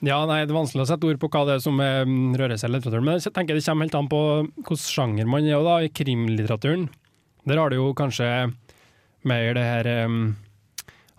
[0.05, 2.05] Ja, nei, Det er vanskelig å sette ord på hva det er som eh,
[2.37, 3.07] rører seg i litteraturen.
[3.07, 5.63] Men jeg tenker det kommer helt an på hvilken sjanger man er.
[5.65, 6.91] da, I krimlitteraturen
[7.49, 8.27] der har du jo kanskje
[9.25, 10.35] mer det her um,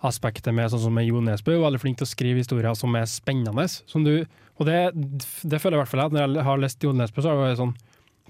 [0.06, 1.56] aspektet med sånn som med Jo Nesbø.
[1.62, 3.66] Veldig flink til å skrive historier som er spennende.
[3.90, 4.24] Som du,
[4.58, 7.22] og det, det føler jeg i hvert fall at når jeg har lest Jo Nesbø,
[7.22, 7.76] så er det sånn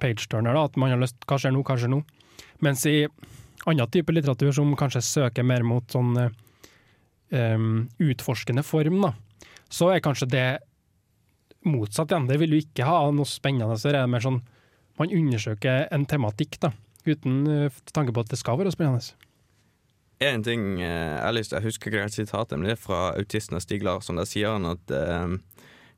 [0.00, 0.56] page-turner.
[0.56, 1.64] da, At man har lyst Hva skjer nå?
[1.64, 2.02] Hva skjer nå?
[2.64, 2.98] Mens i
[3.64, 7.70] annen type litteratur som kanskje søker mer mot sånn um,
[8.02, 9.12] utforskende form, da,
[9.72, 10.48] så er kanskje det
[11.66, 12.28] motsatt igjen.
[12.28, 13.78] Det vil du ikke ha noe spennende.
[13.80, 14.42] Så er det mer sånn
[14.96, 16.70] man undersøker en tematikk, da,
[17.04, 19.16] uten eh, tanke på at det skal være spennende.
[20.24, 23.00] En ting eh, jeg lyst til, jeg husker ikke helt sitatet, men det er fra
[23.12, 24.16] autisten Stig Larsson.
[24.16, 25.40] Der sier han at um,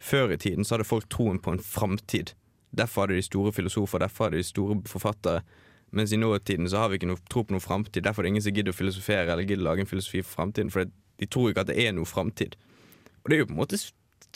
[0.02, 2.34] før i tiden så hadde folk troen på en framtid.
[2.74, 5.44] Derfor hadde de store filosofer, derfor hadde de store forfattere.
[5.90, 8.02] Mens i nåtiden så har vi ikke noe tro på noen framtid.
[8.04, 10.42] Derfor er det ingen som gidder å filosofere eller gidder å lage en filosofi for
[10.42, 10.72] framtiden.
[10.74, 12.58] For de tror ikke at det er noe framtid.
[13.22, 13.80] Og det er jo på en måte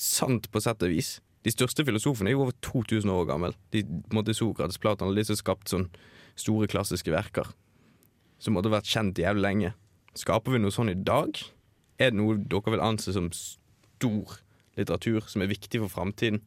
[0.01, 1.19] sant på sett og vis.
[1.43, 3.53] De største filosofene er jo over 2000 år gamle.
[3.75, 5.89] De på en måte Sokrates, Platon og de som har skapt sånn
[6.39, 7.51] store klassiske verker.
[8.43, 9.75] Som måtte vært kjent jævlig lenge.
[10.19, 11.37] Skaper vi noe sånn i dag?
[11.99, 14.39] Er det noe dere vil anse som stor
[14.79, 16.41] litteratur som er viktig for framtiden?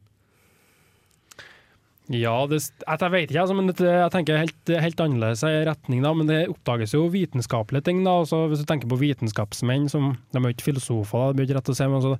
[2.14, 6.04] Ja, det, jeg vet ikke, altså, men det, jeg tenker helt, helt annerledes i retning,
[6.04, 8.04] da, men det oppdages jo vitenskapelige ting.
[8.06, 11.40] da, altså, Hvis du tenker på vitenskapsmenn, som, de er jo ikke filosofer, da, det
[11.40, 12.14] blir ikke rett å si, men altså,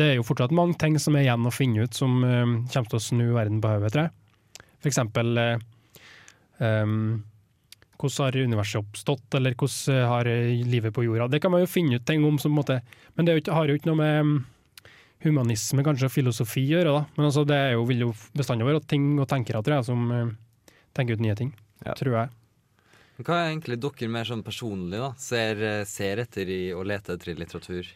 [0.00, 2.88] det er jo fortsatt mange ting som er igjen å finne ut, som uh, kommer
[2.88, 4.64] til å snu verden på hodet, tror jeg.
[4.80, 5.54] For eksempel uh,
[6.64, 6.96] um,
[8.00, 10.32] hvordan har universet oppstått, eller hvordan har
[10.72, 11.28] livet på jorda.
[11.32, 13.68] Det kan man jo finne ut ting om, som, på en måte, men det har
[13.68, 14.36] jo ikke noe med
[15.26, 17.04] humanisme kanskje og filosofi å gjøre, da.
[17.18, 20.08] Men altså, det er jo, vil jo bestandig være ting og tenkere, tror jeg, som
[20.14, 20.34] eh,
[20.96, 21.52] tenker ut nye ting.
[21.84, 21.94] Ja.
[21.98, 22.34] Tror jeg.
[23.16, 26.84] Men Hva er egentlig dere mer sånn personlig da, ser, eh, ser etter i å
[26.86, 27.92] lete etter i litteratur?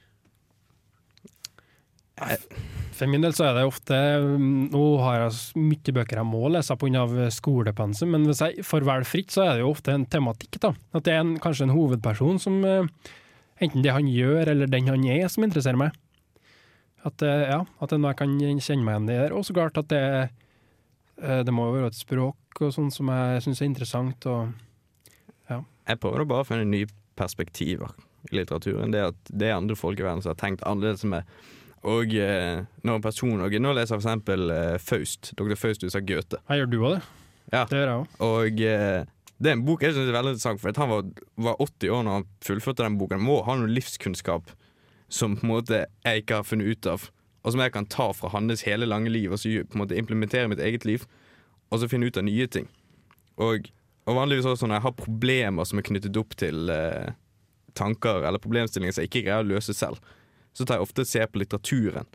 [2.21, 6.51] For min del så er det ofte mm, Nå har jeg mye bøker jeg må
[6.53, 7.07] lese pga.
[7.33, 10.61] skolepensum, men hvis jeg får velge fritt, så er det jo ofte en tematikk.
[10.61, 10.75] da.
[10.93, 13.09] At det er en, kanskje en hovedperson som eh,
[13.61, 15.97] Enten det han gjør, eller den han er, som interesserer meg.
[17.07, 19.33] At, ja, at det jeg kan kjenne meg igjen i der.
[19.37, 20.03] Og så klart at det,
[21.23, 24.27] eh, det må jo være et språk og sånn som jeg syns er interessant.
[24.29, 24.53] og
[25.49, 27.95] Jeg prøver bare å finne nye perspektiver
[28.29, 28.93] i litteraturen.
[28.93, 31.29] Det at det er andre folk i verden som har tenkt annerledes meg.
[31.89, 35.33] Og eh, når en person og Nå leser jeg for eksempel eh, Faust.
[35.39, 35.57] Dr.
[35.57, 36.43] Faustus av Goethe.
[36.51, 37.03] Jeg gjør du òg det?
[37.55, 37.65] Ja.
[37.65, 38.19] Det gjør jeg òg.
[38.29, 39.09] Og eh,
[39.41, 41.07] det er en bok jeg synes er veldig interessant, for han var,
[41.49, 43.23] var 80 år når han fullførte den boken.
[43.23, 44.53] Han må ha noe livskunnskap
[45.11, 47.09] som på en måte jeg ikke har funnet ut av,
[47.41, 49.99] og som jeg kan ta fra hans hele lange liv og så på en måte
[49.99, 51.07] implementere mitt eget liv,
[51.71, 52.69] og så finne ut av nye ting.
[53.41, 53.71] Og,
[54.07, 57.13] og vanligvis også når jeg har problemer som er knyttet opp til, eh,
[57.75, 60.01] tanker eller problemstillinger som jeg ikke greier å løse selv,
[60.57, 62.09] så tar jeg ofte og ser på litteraturen.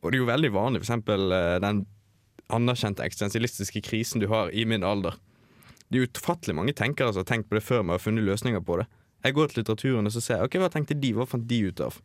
[0.00, 1.84] Og det er jo veldig vanlig, for eksempel eh, den
[2.50, 5.16] anerkjente eksistensialistiske krisen du har i min alder.
[5.90, 8.62] Det er utfattelig mange tenkere som har tenkt på det før meg og funnet løsninger
[8.64, 8.86] på det.
[9.24, 11.60] Jeg går til litteraturen og så ser jeg, ok, hva tenkte de, hva fant de
[11.66, 11.98] ut av?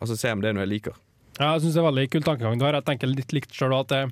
[0.00, 1.00] Og så ser jeg om det er noe jeg liker.
[1.38, 2.78] Ja, jeg syns det er veldig kul tankegang du har.
[2.78, 4.02] Jeg tenker litt likt sjøl at det,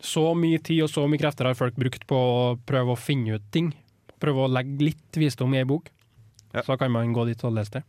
[0.00, 3.38] så mye tid og så mye krefter har folk brukt på å prøve å finne
[3.38, 3.72] ut ting.
[4.22, 5.90] Prøve å legge litt visdom i ei bok.
[6.54, 6.62] Ja.
[6.64, 7.84] Så kan man gå dit og lese det.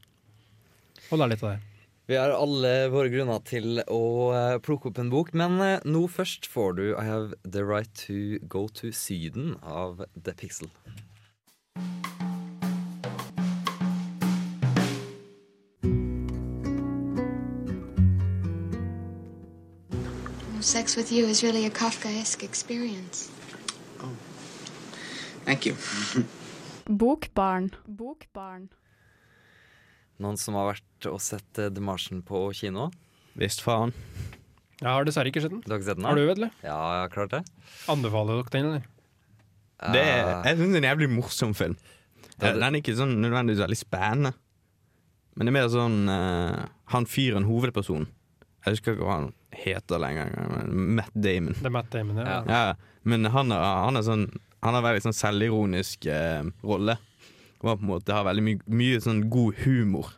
[1.10, 1.66] Og lære litt av det.
[2.10, 4.04] Vi har alle våre grunner til å
[4.34, 7.92] eh, plukke opp en bok, men eh, nå først får du I Have The Right
[8.08, 10.72] To Go To Syden av The Pixel.
[20.62, 23.30] Sex with you is really a Kafkaesque experience.
[25.46, 25.76] Thank you.
[26.90, 27.72] Bokbarn.
[27.88, 28.68] Bokbarn.
[30.20, 32.90] Noen som har vært og sett eh, The Martian på kino?
[33.40, 33.94] Visst faen.
[34.82, 35.62] Jeg har dessverre ikke sett den.
[35.64, 36.08] Du har ikke sett den?
[36.10, 36.42] Har du, vet?
[36.64, 37.42] Ja, jeg har klart det.
[37.92, 38.86] Anbefaler dere den, eller?
[39.96, 41.78] Det er, jeg syns det er en jævlig morsom film.
[42.36, 44.34] Det- Den er ikke sånn nødvendigvis veldig spennende.
[45.36, 48.08] Men det er mer sånn uh, Han fyren, hovedpersonen
[48.66, 49.28] Jeg husker ikke hva han
[49.64, 50.32] heter lenger.
[50.36, 51.56] men Matt Damon.
[51.58, 52.28] Det er Matt Damon, ja.
[52.28, 52.44] Ja.
[52.48, 56.98] Ja, men han har han er sånn Han har veldig sånn selvironisk eh, rolle.
[57.62, 60.10] Og på en måte har veldig mye, mye sånn god humor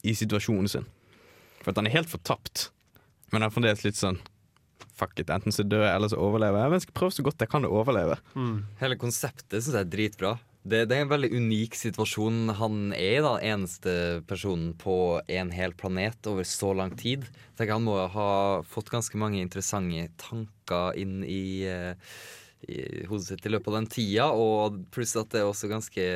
[0.00, 0.86] i situasjonen sin.
[1.60, 2.70] For at han er helt fortapt.
[3.28, 4.20] Men han er fremdeles litt sånn
[5.00, 6.70] Fuck it, enten så dør jeg, eller så overlever jeg.
[6.70, 8.18] Men jeg skal prøve så godt jeg kan å overleve.
[8.36, 8.56] Mm.
[8.82, 10.32] Hele konseptet syns jeg er dritbra.
[10.60, 13.92] Det, det er en veldig unik situasjon han er da, eneste
[14.28, 14.94] personen på
[15.24, 17.24] en hel planet over så lang tid.
[17.56, 18.32] Tenker Han må ha
[18.68, 21.96] fått ganske mange interessante tanker inn i, eh,
[22.68, 26.06] i hodet sitt i løpet av den tida, og pluss at det er også ganske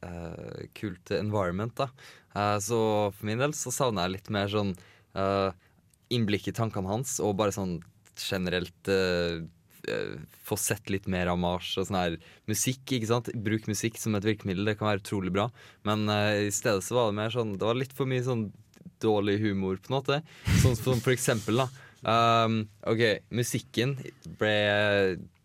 [0.00, 1.76] uh, kult environment.
[1.76, 1.90] da.
[2.32, 2.78] Uh, så
[3.12, 4.72] for min del så savner jeg litt mer sånn
[5.20, 5.52] uh,
[6.08, 7.82] innblikk i tankene hans, og bare sånn
[8.16, 8.88] generelt
[10.46, 12.16] få sett litt mer av Mars og sånn her
[12.50, 12.84] musikk.
[12.86, 13.30] ikke sant?
[13.34, 15.48] Bruk musikk som et virkemiddel, det kan være utrolig bra.
[15.88, 18.50] Men uh, i stedet så var det mer sånn Det var litt for mye sånn
[19.02, 20.20] dårlig humor, på en måte.
[20.62, 21.68] Sånn som for eksempel, da.
[22.02, 23.02] Um, OK,
[23.34, 23.96] musikken
[24.38, 24.54] ble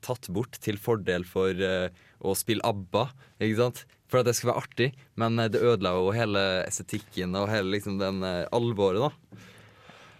[0.05, 1.89] tatt bort til fordel for uh,
[2.21, 3.07] å spille ABBA,
[3.41, 3.83] ikke sant?
[4.07, 4.87] For at det skulle være artig,
[5.19, 9.43] men eh, det ødela jo hele estetikken og hele liksom den uh, alvoret, da.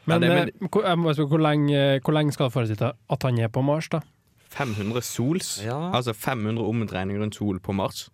[0.08, 0.70] Men, Ja, det- men...
[0.72, 3.62] hvor, jeg må spørre, hvor, lenge, hvor lenge skal det forestille at han er på
[3.64, 4.00] Mars, da?
[4.50, 5.76] 500 sols, Ja.
[5.94, 8.10] altså 500 omdreininger rundt sol på Mars.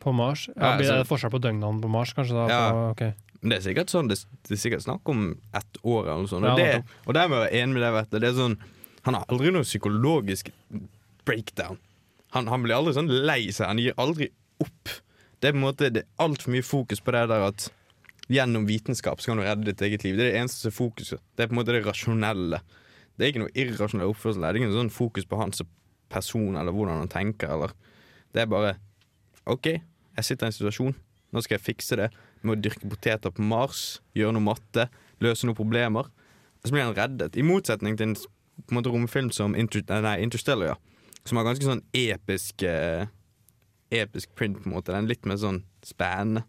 [0.00, 0.46] På Mars?
[0.48, 2.34] Ja, Ja, blir altså- det forskjell på døgnene på Mars, kanskje?
[2.34, 2.46] da?
[2.48, 2.70] Ja.
[2.70, 3.12] På, okay.
[3.42, 4.18] Men det er sikkert sånn, det,
[4.48, 6.44] det er sikkert snakk om ett år eller noe sånt.
[6.46, 7.08] Ja, Og, det, nettopp.
[7.08, 8.18] og der må jeg være enig med deg, vet du.
[8.20, 8.56] Det er sånn,
[9.04, 10.50] han har aldri noe psykologisk
[11.24, 11.78] breakdown.
[12.34, 14.30] Han, han blir aldri sånn lei seg, han gir aldri
[14.62, 14.88] opp.
[15.40, 17.68] Det er på en måte, det er altfor mye fokus på det der at
[18.32, 20.16] gjennom vitenskap så kan du redde ditt eget liv.
[20.16, 21.22] Det er det eneste som er fokuset.
[21.34, 22.60] Det er på en måte det rasjonelle.
[23.14, 24.42] Det er ikke noe irrasjonell oppførsel.
[24.42, 25.64] Det er ikke noe sånn fokus på hans
[26.12, 27.54] person eller hvordan han tenker.
[27.56, 27.74] Eller.
[28.34, 28.76] Det er bare
[29.50, 30.94] OK, jeg sitter i en situasjon.
[31.34, 32.10] Nå skal jeg fikse det
[32.44, 34.86] med å dyrke poteter på Mars, gjøre noe matte,
[35.24, 36.08] løse noen problemer.
[36.62, 37.36] Og så blir han reddet.
[37.36, 38.18] I motsetning til en
[38.58, 40.76] en måte romfilm som Inter nei, Interstellar, ja.
[41.24, 43.06] som har ganske sånn episk eh,
[43.94, 44.90] Episk print, på en måte.
[44.90, 46.42] Den er litt mer sånn spennende.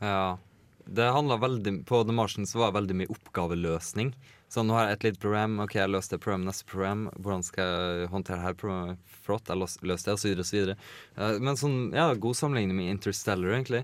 [0.00, 0.38] Ja.
[0.86, 4.12] Det handla veldig På The Martian så var det veldig mye oppgaveløsning.
[4.48, 5.56] Så nå har jeg et lite program.
[5.64, 7.00] Ok, jeg løste det program, neste program.
[7.18, 8.98] Hvordan skal jeg håndtere det her programmet?
[9.26, 10.76] Flott, jeg løste det, og så videre og så videre.
[11.18, 13.80] Eh, Men sånn, ja, god sammenligning med Interstellar, egentlig.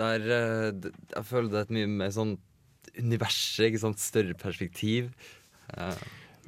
[0.00, 2.32] Der eh, jeg føler det er et mye mer sånn
[2.98, 5.12] universet, ikke sant, større perspektiv.
[5.76, 6.00] Eh,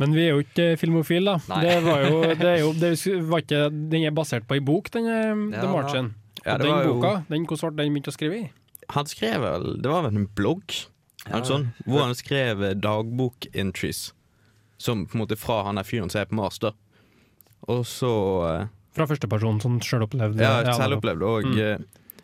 [0.03, 1.61] Men vi er jo ikke filmofile, da.
[1.63, 2.93] Det var jo, det er jo det
[3.31, 3.63] var ikke,
[3.93, 6.11] Den er basert på ei bok, den Ja, The Martian.
[6.43, 8.51] Ja, og den boka, jo- den, hvordan ble den begynt å skrive i?
[8.93, 10.75] Han skrev vel Det var vel en blogg
[11.29, 11.39] Ja.
[11.47, 14.13] sånn, hvor han skrev eh, dagbok-entries.
[14.79, 16.73] Som på en måte fra han er fyren som er på Mars, da.
[17.71, 18.11] Og så
[18.93, 20.41] Fra Fra førsteperson, sånn sjølopplevd?
[20.43, 21.23] Ja, ja, selvopplevd.
[21.23, 21.59] Og Mm.
[21.59, 21.79] eh,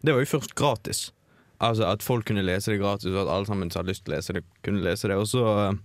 [0.04, 1.12] det var jo først gratis.
[1.60, 4.12] Altså At folk kunne lese det gratis, og at alle sammen som hadde lyst til
[4.12, 5.16] å lese det, kunne lese det.
[5.16, 5.78] Og så eh,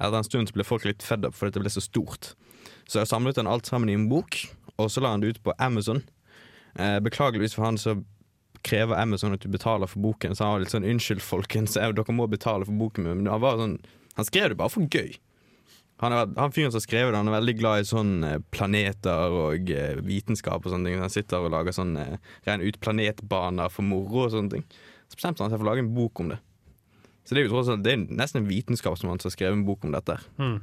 [0.00, 2.34] etter en stund så ble folk litt fed up fordi det ble så stort.
[2.86, 4.36] Så jeg samlet han alt sammen i en bok,
[4.78, 6.02] og så la han det ut på Amazon.
[6.78, 8.04] Eh, beklageligvis for han så
[8.66, 11.92] krever Amazon at du betaler for boken, så han var litt sånn 'unnskyld, folkens, eh,
[11.92, 13.78] dere må betale for boken min', men han var sånn
[14.16, 15.18] Han skrev det bare for gøy.
[16.00, 18.38] Han, er, han fyren som har skrevet det, han er veldig glad i sånn eh,
[18.50, 21.00] planeter og eh, vitenskap og sånne ting.
[21.00, 24.64] Han sitter og lager sånn ren regner ut planetbaner for moro og sånne ting.
[25.12, 26.38] Så bestemte han seg for å lage en bok om det.
[27.26, 29.66] Så det er jo tross alt Det er nesten en vitenskapsmann som har skrevet en
[29.68, 30.16] bok om dette.
[30.40, 30.60] Mm.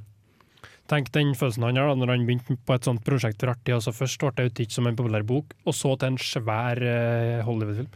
[0.91, 3.75] Tenk den følelsen han har da når han begynte på et sånt prosjekt for artig.
[3.75, 7.43] Altså først ble det utgitt som en populær bok, og så til en svær uh,
[7.47, 7.93] Hollywood-film.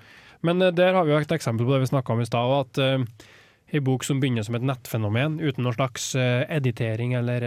[0.47, 2.55] Men uh, der har vi jo et eksempel på det vi snakka om i stad,
[2.61, 3.27] at uh,
[3.67, 7.43] en bok som begynner som et nettfenomen, uten noen slags editering eller,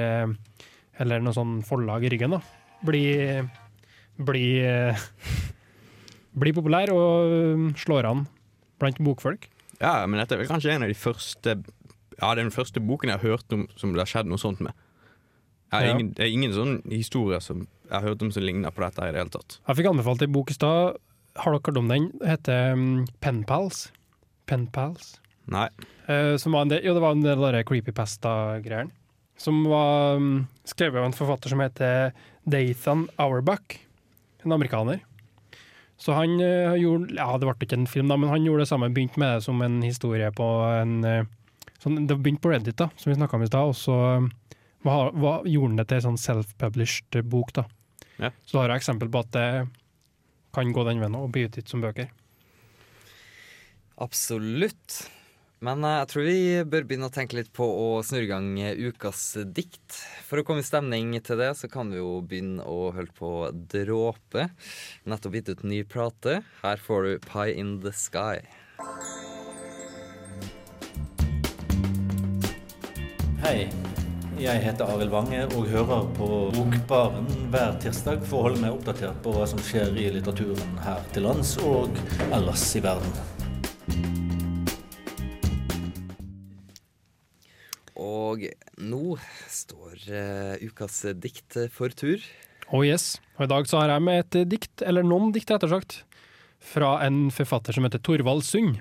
[1.00, 2.42] eller noe sånn forlag i ryggen, da,
[2.84, 4.96] blir, eh,
[6.32, 8.26] blir populær og slår an
[8.80, 9.48] blant bokfolk.
[9.80, 11.62] Ja, men dette er vel kanskje en av de første
[12.20, 14.76] Ja, den første boken jeg har hørt om som det har skjedd noe sånt med.
[15.70, 18.74] Jeg har ingen, det er ingen sånn historie som jeg har hørt om som ligner
[18.74, 19.58] på dette her i det hele tatt.
[19.68, 20.98] Jeg fikk anbefalt en bok i stad,
[21.38, 22.08] har dere hørt om den?
[22.18, 22.86] Det heter um,
[23.22, 23.88] Pen Pals.
[24.50, 25.18] Pen Pals.
[25.50, 25.68] Nei.
[26.10, 28.90] Eh, som var en del, jo, det var en del av de creepypasta-greiene.
[29.40, 32.10] Som var um, skrevet av en forfatter som heter
[32.50, 33.78] Dathan Auerbach,
[34.44, 35.00] en amerikaner.
[36.00, 38.72] Så han uh, gjorde Ja, det ble ikke en film, da, men han gjorde det
[38.72, 38.90] samme.
[38.92, 41.30] Begynte med det som en historie på en uh,
[41.80, 44.30] sånn, Det begynte på Reddit, da, som vi snakka om i stad, og så um,
[44.86, 47.52] hva, hva, gjorde han det til en sånn self-published bok.
[47.58, 47.66] da.
[48.16, 48.32] Ja.
[48.44, 49.48] Så da har jeg eksempel på at det
[50.54, 52.10] kan gå den veien og bli utgitt som bøker.
[54.00, 55.02] Absolutt.
[55.60, 56.40] Men eh, jeg tror vi
[56.72, 59.98] bør begynne å tenke litt på å snurre i gang eh, ukas dikt.
[60.24, 63.50] For å komme i stemning til det, så kan vi jo begynne å holde på
[63.52, 64.48] Dråpe.
[65.04, 66.40] Nettopp gitt ut ny plate.
[66.64, 68.40] Her får du Pie in the Sky.
[73.44, 73.68] Hei,
[74.40, 79.18] jeg heter Arild Wange og hører på Bokbaren hver tirsdag for å holde meg oppdatert
[79.20, 81.98] på hva som skjer i litteraturen her til lands og
[82.30, 83.12] ellers i verden.
[88.00, 88.46] Og
[88.80, 89.18] nå
[89.52, 92.24] står uh, ukas dikt for tur.
[92.72, 93.18] Oh yes.
[93.36, 96.00] Og i dag så har jeg med et dikt, eller noen dikt rettere sagt,
[96.64, 98.80] fra en forfatter som heter Torvald Sund.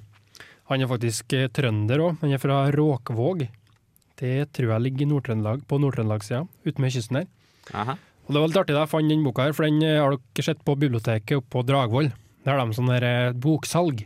[0.71, 2.19] Han er faktisk eh, trønder òg.
[2.21, 3.49] Han er fra Råkvåg.
[4.19, 7.29] Det tror jeg ligger i Nord-Trøndelag, på Nord-Trøndelag-sida, ute med kysten der.
[7.71, 7.95] Aha.
[8.27, 10.13] Og det var litt artig da jeg fant den boka her, for den eh, har
[10.17, 12.11] dere sett på biblioteket oppe på Dragvoll.
[12.45, 14.03] Der har de sånn der eh, boksalg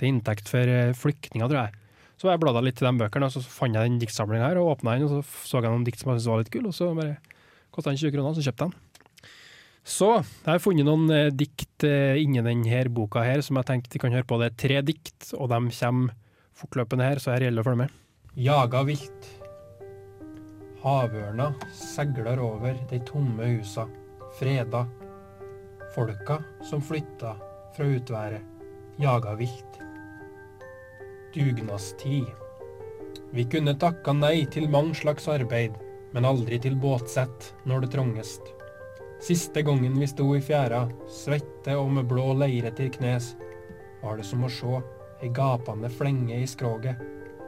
[0.00, 1.78] til inntekt for eh, flyktninger, tror jeg.
[2.18, 4.76] Så jeg bladde litt i de bøkene, og så fant jeg den diktsamlinga her, og
[4.76, 6.76] åpna den, og så så jeg noen dikt som jeg syntes var litt kule, og
[6.76, 7.18] så bare
[7.74, 8.88] kosta den 20 kroner, så kjøpte jeg den.
[9.82, 13.98] Så jeg har funnet noen eh, dikt eh, inni denne boka her som jeg tenkte
[13.98, 14.38] vi kan høre på.
[14.38, 16.14] Det er tre dikt, og de kommer
[16.62, 18.02] fortløpende her, så her gjelder det å følge med.
[18.38, 19.32] Jaga vilt.
[20.82, 23.84] Havørna segler over de tomme husa,
[24.34, 24.80] freda.
[25.94, 27.36] Folka som flytta
[27.76, 28.42] fra utværet,
[28.98, 29.78] jaga vilt.
[31.34, 32.26] Dugnadstid.
[33.30, 35.76] Vi kunne takka nei til mange slags arbeid,
[36.12, 38.50] men aldri til båtsett når det trongest.
[39.22, 43.36] Siste gangen vi sto i fjæra, svette og med blå leire til knes,
[44.02, 44.82] var det som å sjå
[45.22, 46.98] ei gapande flenge i skroget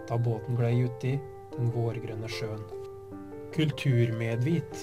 [0.07, 1.17] da båten glei uti
[1.59, 2.84] den vårgrønne sjøen.
[3.55, 4.81] Kulturmedvit.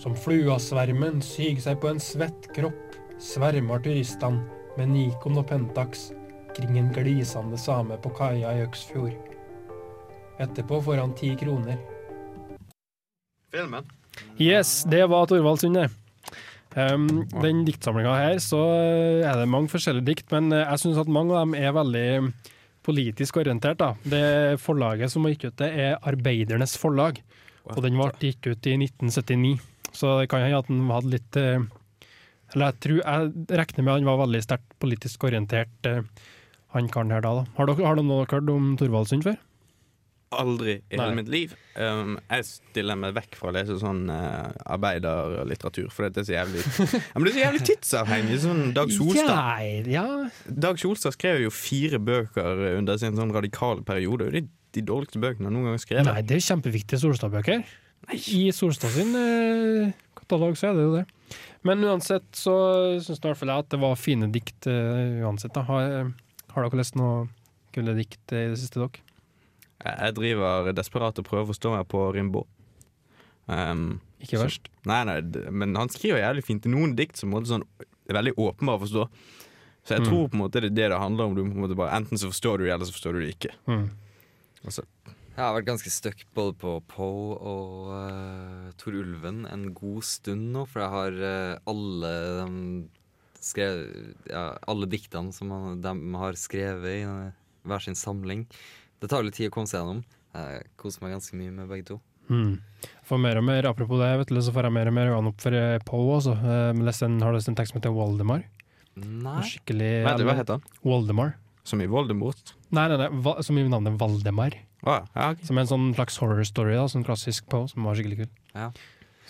[0.00, 4.42] Som fluasvermen syg seg på en svett kropp, svermer turistene
[4.76, 6.10] med Nikon og Pentax
[6.56, 9.16] kring en glisende same på kaia i Øksfjord.
[10.42, 11.80] Etterpå får han ti kroner.
[13.52, 13.88] Filmen?
[14.40, 15.88] Yes, det var Torvald Sunde.
[16.72, 18.60] Um, den diktsamlinga her, så
[19.20, 22.06] er det mange forskjellige dikt, men eh, jeg syns at mange av dem er veldig
[22.82, 23.78] politisk orientert.
[23.82, 23.92] da.
[24.04, 27.20] Det forlaget som har gitt ut det, er Arbeidernes Forlag,
[27.70, 29.54] og den ble gitt ut i 1979.
[29.92, 31.64] Så det kan hende at den hadde litt eh,
[32.54, 36.02] Eller jeg tror, jeg regner med han var veldig sterkt politisk orientert, eh,
[36.72, 37.34] han karen her da.
[37.40, 37.44] da.
[37.58, 39.36] Har dere, har dere noe hørt om Thorvaldsund før?
[40.32, 41.52] Aldri i hele mitt liv.
[41.76, 46.34] Um, jeg stiller meg vekk fra å lese sånn uh, arbeiderlitteratur, for det er så
[46.34, 48.40] jævlig ja, Men det er så jævlig tidsavhengig.
[48.42, 50.06] Sånn Dag Solstad Ja,
[50.46, 54.30] Dag Solstad skrev jo fire bøker under sin sånn radikale periode.
[54.32, 56.08] Det er de dårligste bøkene han noen gang skrevet.
[56.08, 57.64] Nei, det er kjempeviktige Solstad-bøker.
[58.12, 61.06] I Solstad sin uh, katalog så er det jo det.
[61.66, 62.54] Men uansett så
[63.00, 65.54] syns i hvert fall jeg at det var fine dikt uh, uansett.
[65.54, 65.64] Da.
[65.68, 66.12] Har,
[66.54, 67.28] har dere lest noe
[67.72, 69.11] kule dikt i det siste, dere?
[69.84, 72.46] Jeg driver desperat og prøver å forstå meg på Rimbaud.
[73.48, 74.68] Um, Ikke så- verst.
[74.86, 76.62] Nei, nei, men han skriver jævlig fint.
[76.62, 77.64] Det noen dikt som er sånn,
[78.08, 79.08] er veldig åpenbare å forstå.
[79.84, 80.06] Så jeg Mm.
[80.08, 81.34] tror på en måte det er det det handler om.
[81.34, 83.34] Du på en måte bare, enten så forstår du det, eller så forstår du det
[83.36, 83.54] ikke.
[83.66, 83.90] Mm.
[84.64, 84.84] Altså,
[85.34, 90.52] Jeg har vært ganske stuck både på Poe og uh, Tor Ulven en god stund
[90.52, 91.12] nå, for jeg har
[91.56, 92.88] uh, alle um,
[93.40, 97.32] skrev, ja, alle diktene som han, de har skrevet i eh,
[97.66, 98.46] hver sin samling.
[99.02, 100.00] Det tar litt tid å komme seg gjennom.
[100.32, 101.98] Jeg koser meg ganske mye med begge to.
[102.30, 102.54] Mm.
[103.04, 105.32] For mer og mer, Apropos det, vet du, så får jeg mer og mer øynene
[105.34, 106.16] opp for eh, Poe.
[106.20, 106.36] også.
[106.38, 108.44] Eh, har du lest en tekst som heter Waldemar?
[108.96, 109.40] Nei.
[109.48, 110.64] Skikkelig Nei du hva heter han?
[110.86, 111.34] Waldemar.
[111.64, 112.54] Som i Voldemort?
[112.74, 114.56] Nei, nei, nei, Va som i navnet Valdemar.
[114.82, 115.44] Ah, ja, okay.
[115.46, 118.32] Som er en sånn slags horror story, da, sånn klassisk Poe, som var skikkelig kul.
[118.54, 118.70] Ja.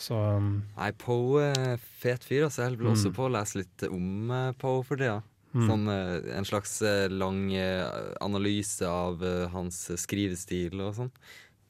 [0.02, 2.46] Så um, Nei, Poe er fet fyr.
[2.46, 2.62] Altså.
[2.64, 2.94] Jeg holder Mm.
[2.96, 5.18] også på å lese litt om eh, Poe for tida.
[5.52, 5.66] Mm.
[5.68, 7.84] Sånn, eh, en slags eh, lang eh,
[8.24, 9.20] analyse av
[9.52, 11.10] hans skrivestil og sånn.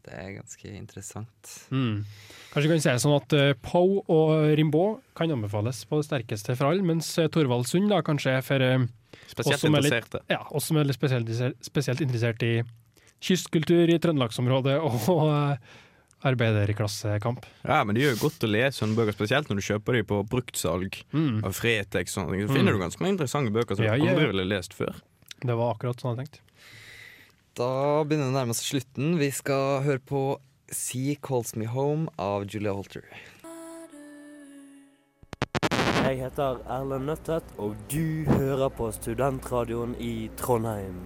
[0.02, 1.50] Det er ganske interessant.
[1.70, 2.04] Mm.
[2.52, 6.08] Kanskje vi kan si det sånn at Pau Poe og Rimbaud kan anbefales på det
[6.08, 8.64] sterkeste for alle, mens Torvald Sund da kanskje er for
[9.30, 11.30] Spesielt oss som er litt- Ja, oss som er litt spesielt,
[11.62, 12.62] spesielt interessert i
[13.22, 15.56] kystkultur i Trøndelagsområdet og
[16.24, 17.44] arbeiderklassekamp.
[17.64, 20.20] Ja, men det gjør godt å lese sånne bøker, spesielt når du kjøper dem på
[20.28, 21.44] bruktsalg Mm.
[21.44, 22.14] av Fretex.
[22.14, 22.26] ting.
[22.46, 22.54] Så Mm.
[22.56, 24.30] finner du ganske mange interessante bøker som Ja, du ja, aldri ja.
[24.32, 24.94] ville lest før.
[25.40, 26.40] Det var akkurat sånn jeg tenkte.
[27.54, 29.18] Da begynner det å nærme seg slutten.
[29.18, 30.38] Vi skal høre på
[30.70, 33.04] Sea Calls Me Home av Julia Holter.
[36.02, 40.96] Jeg heter Erlend Nøttet, og du hører på Studentradioen i Trondheim.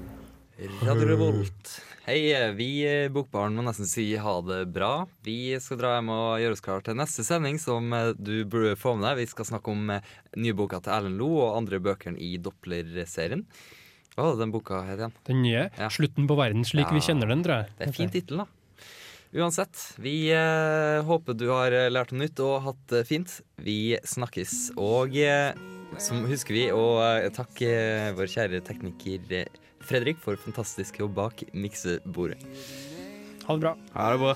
[0.57, 1.83] Radio Revolt.
[2.07, 5.05] Hei, vi i Bokbaren må nesten si ha det bra.
[5.27, 8.73] Vi skal dra hjem og gjøre oss klar til neste sending, som eh, du burde
[8.81, 9.19] få med deg.
[9.21, 10.07] Vi skal snakke om eh,
[10.41, 13.45] nye boka til Erlend Lo og andre bøkene i Doppler-serien.
[14.15, 15.15] Hva var det den boka het igjen?
[15.29, 15.67] Den nye.
[15.93, 17.75] 'Slutten på verden slik vi kjenner den', tror jeg.
[17.77, 18.49] Det er en fin tittel, da.
[19.37, 23.43] Uansett, vi eh, håper du har eh, lært noe nytt og hatt det fint.
[23.61, 24.57] Vi snakkes.
[24.81, 25.53] Og eh,
[26.01, 27.77] som husker vi å eh, takke
[28.17, 32.43] vår kjære tekniker eh, Fredrik for fantastisk jobb bak miksebordet.
[33.47, 33.77] Ha det bra.
[33.95, 34.35] Ha det bra.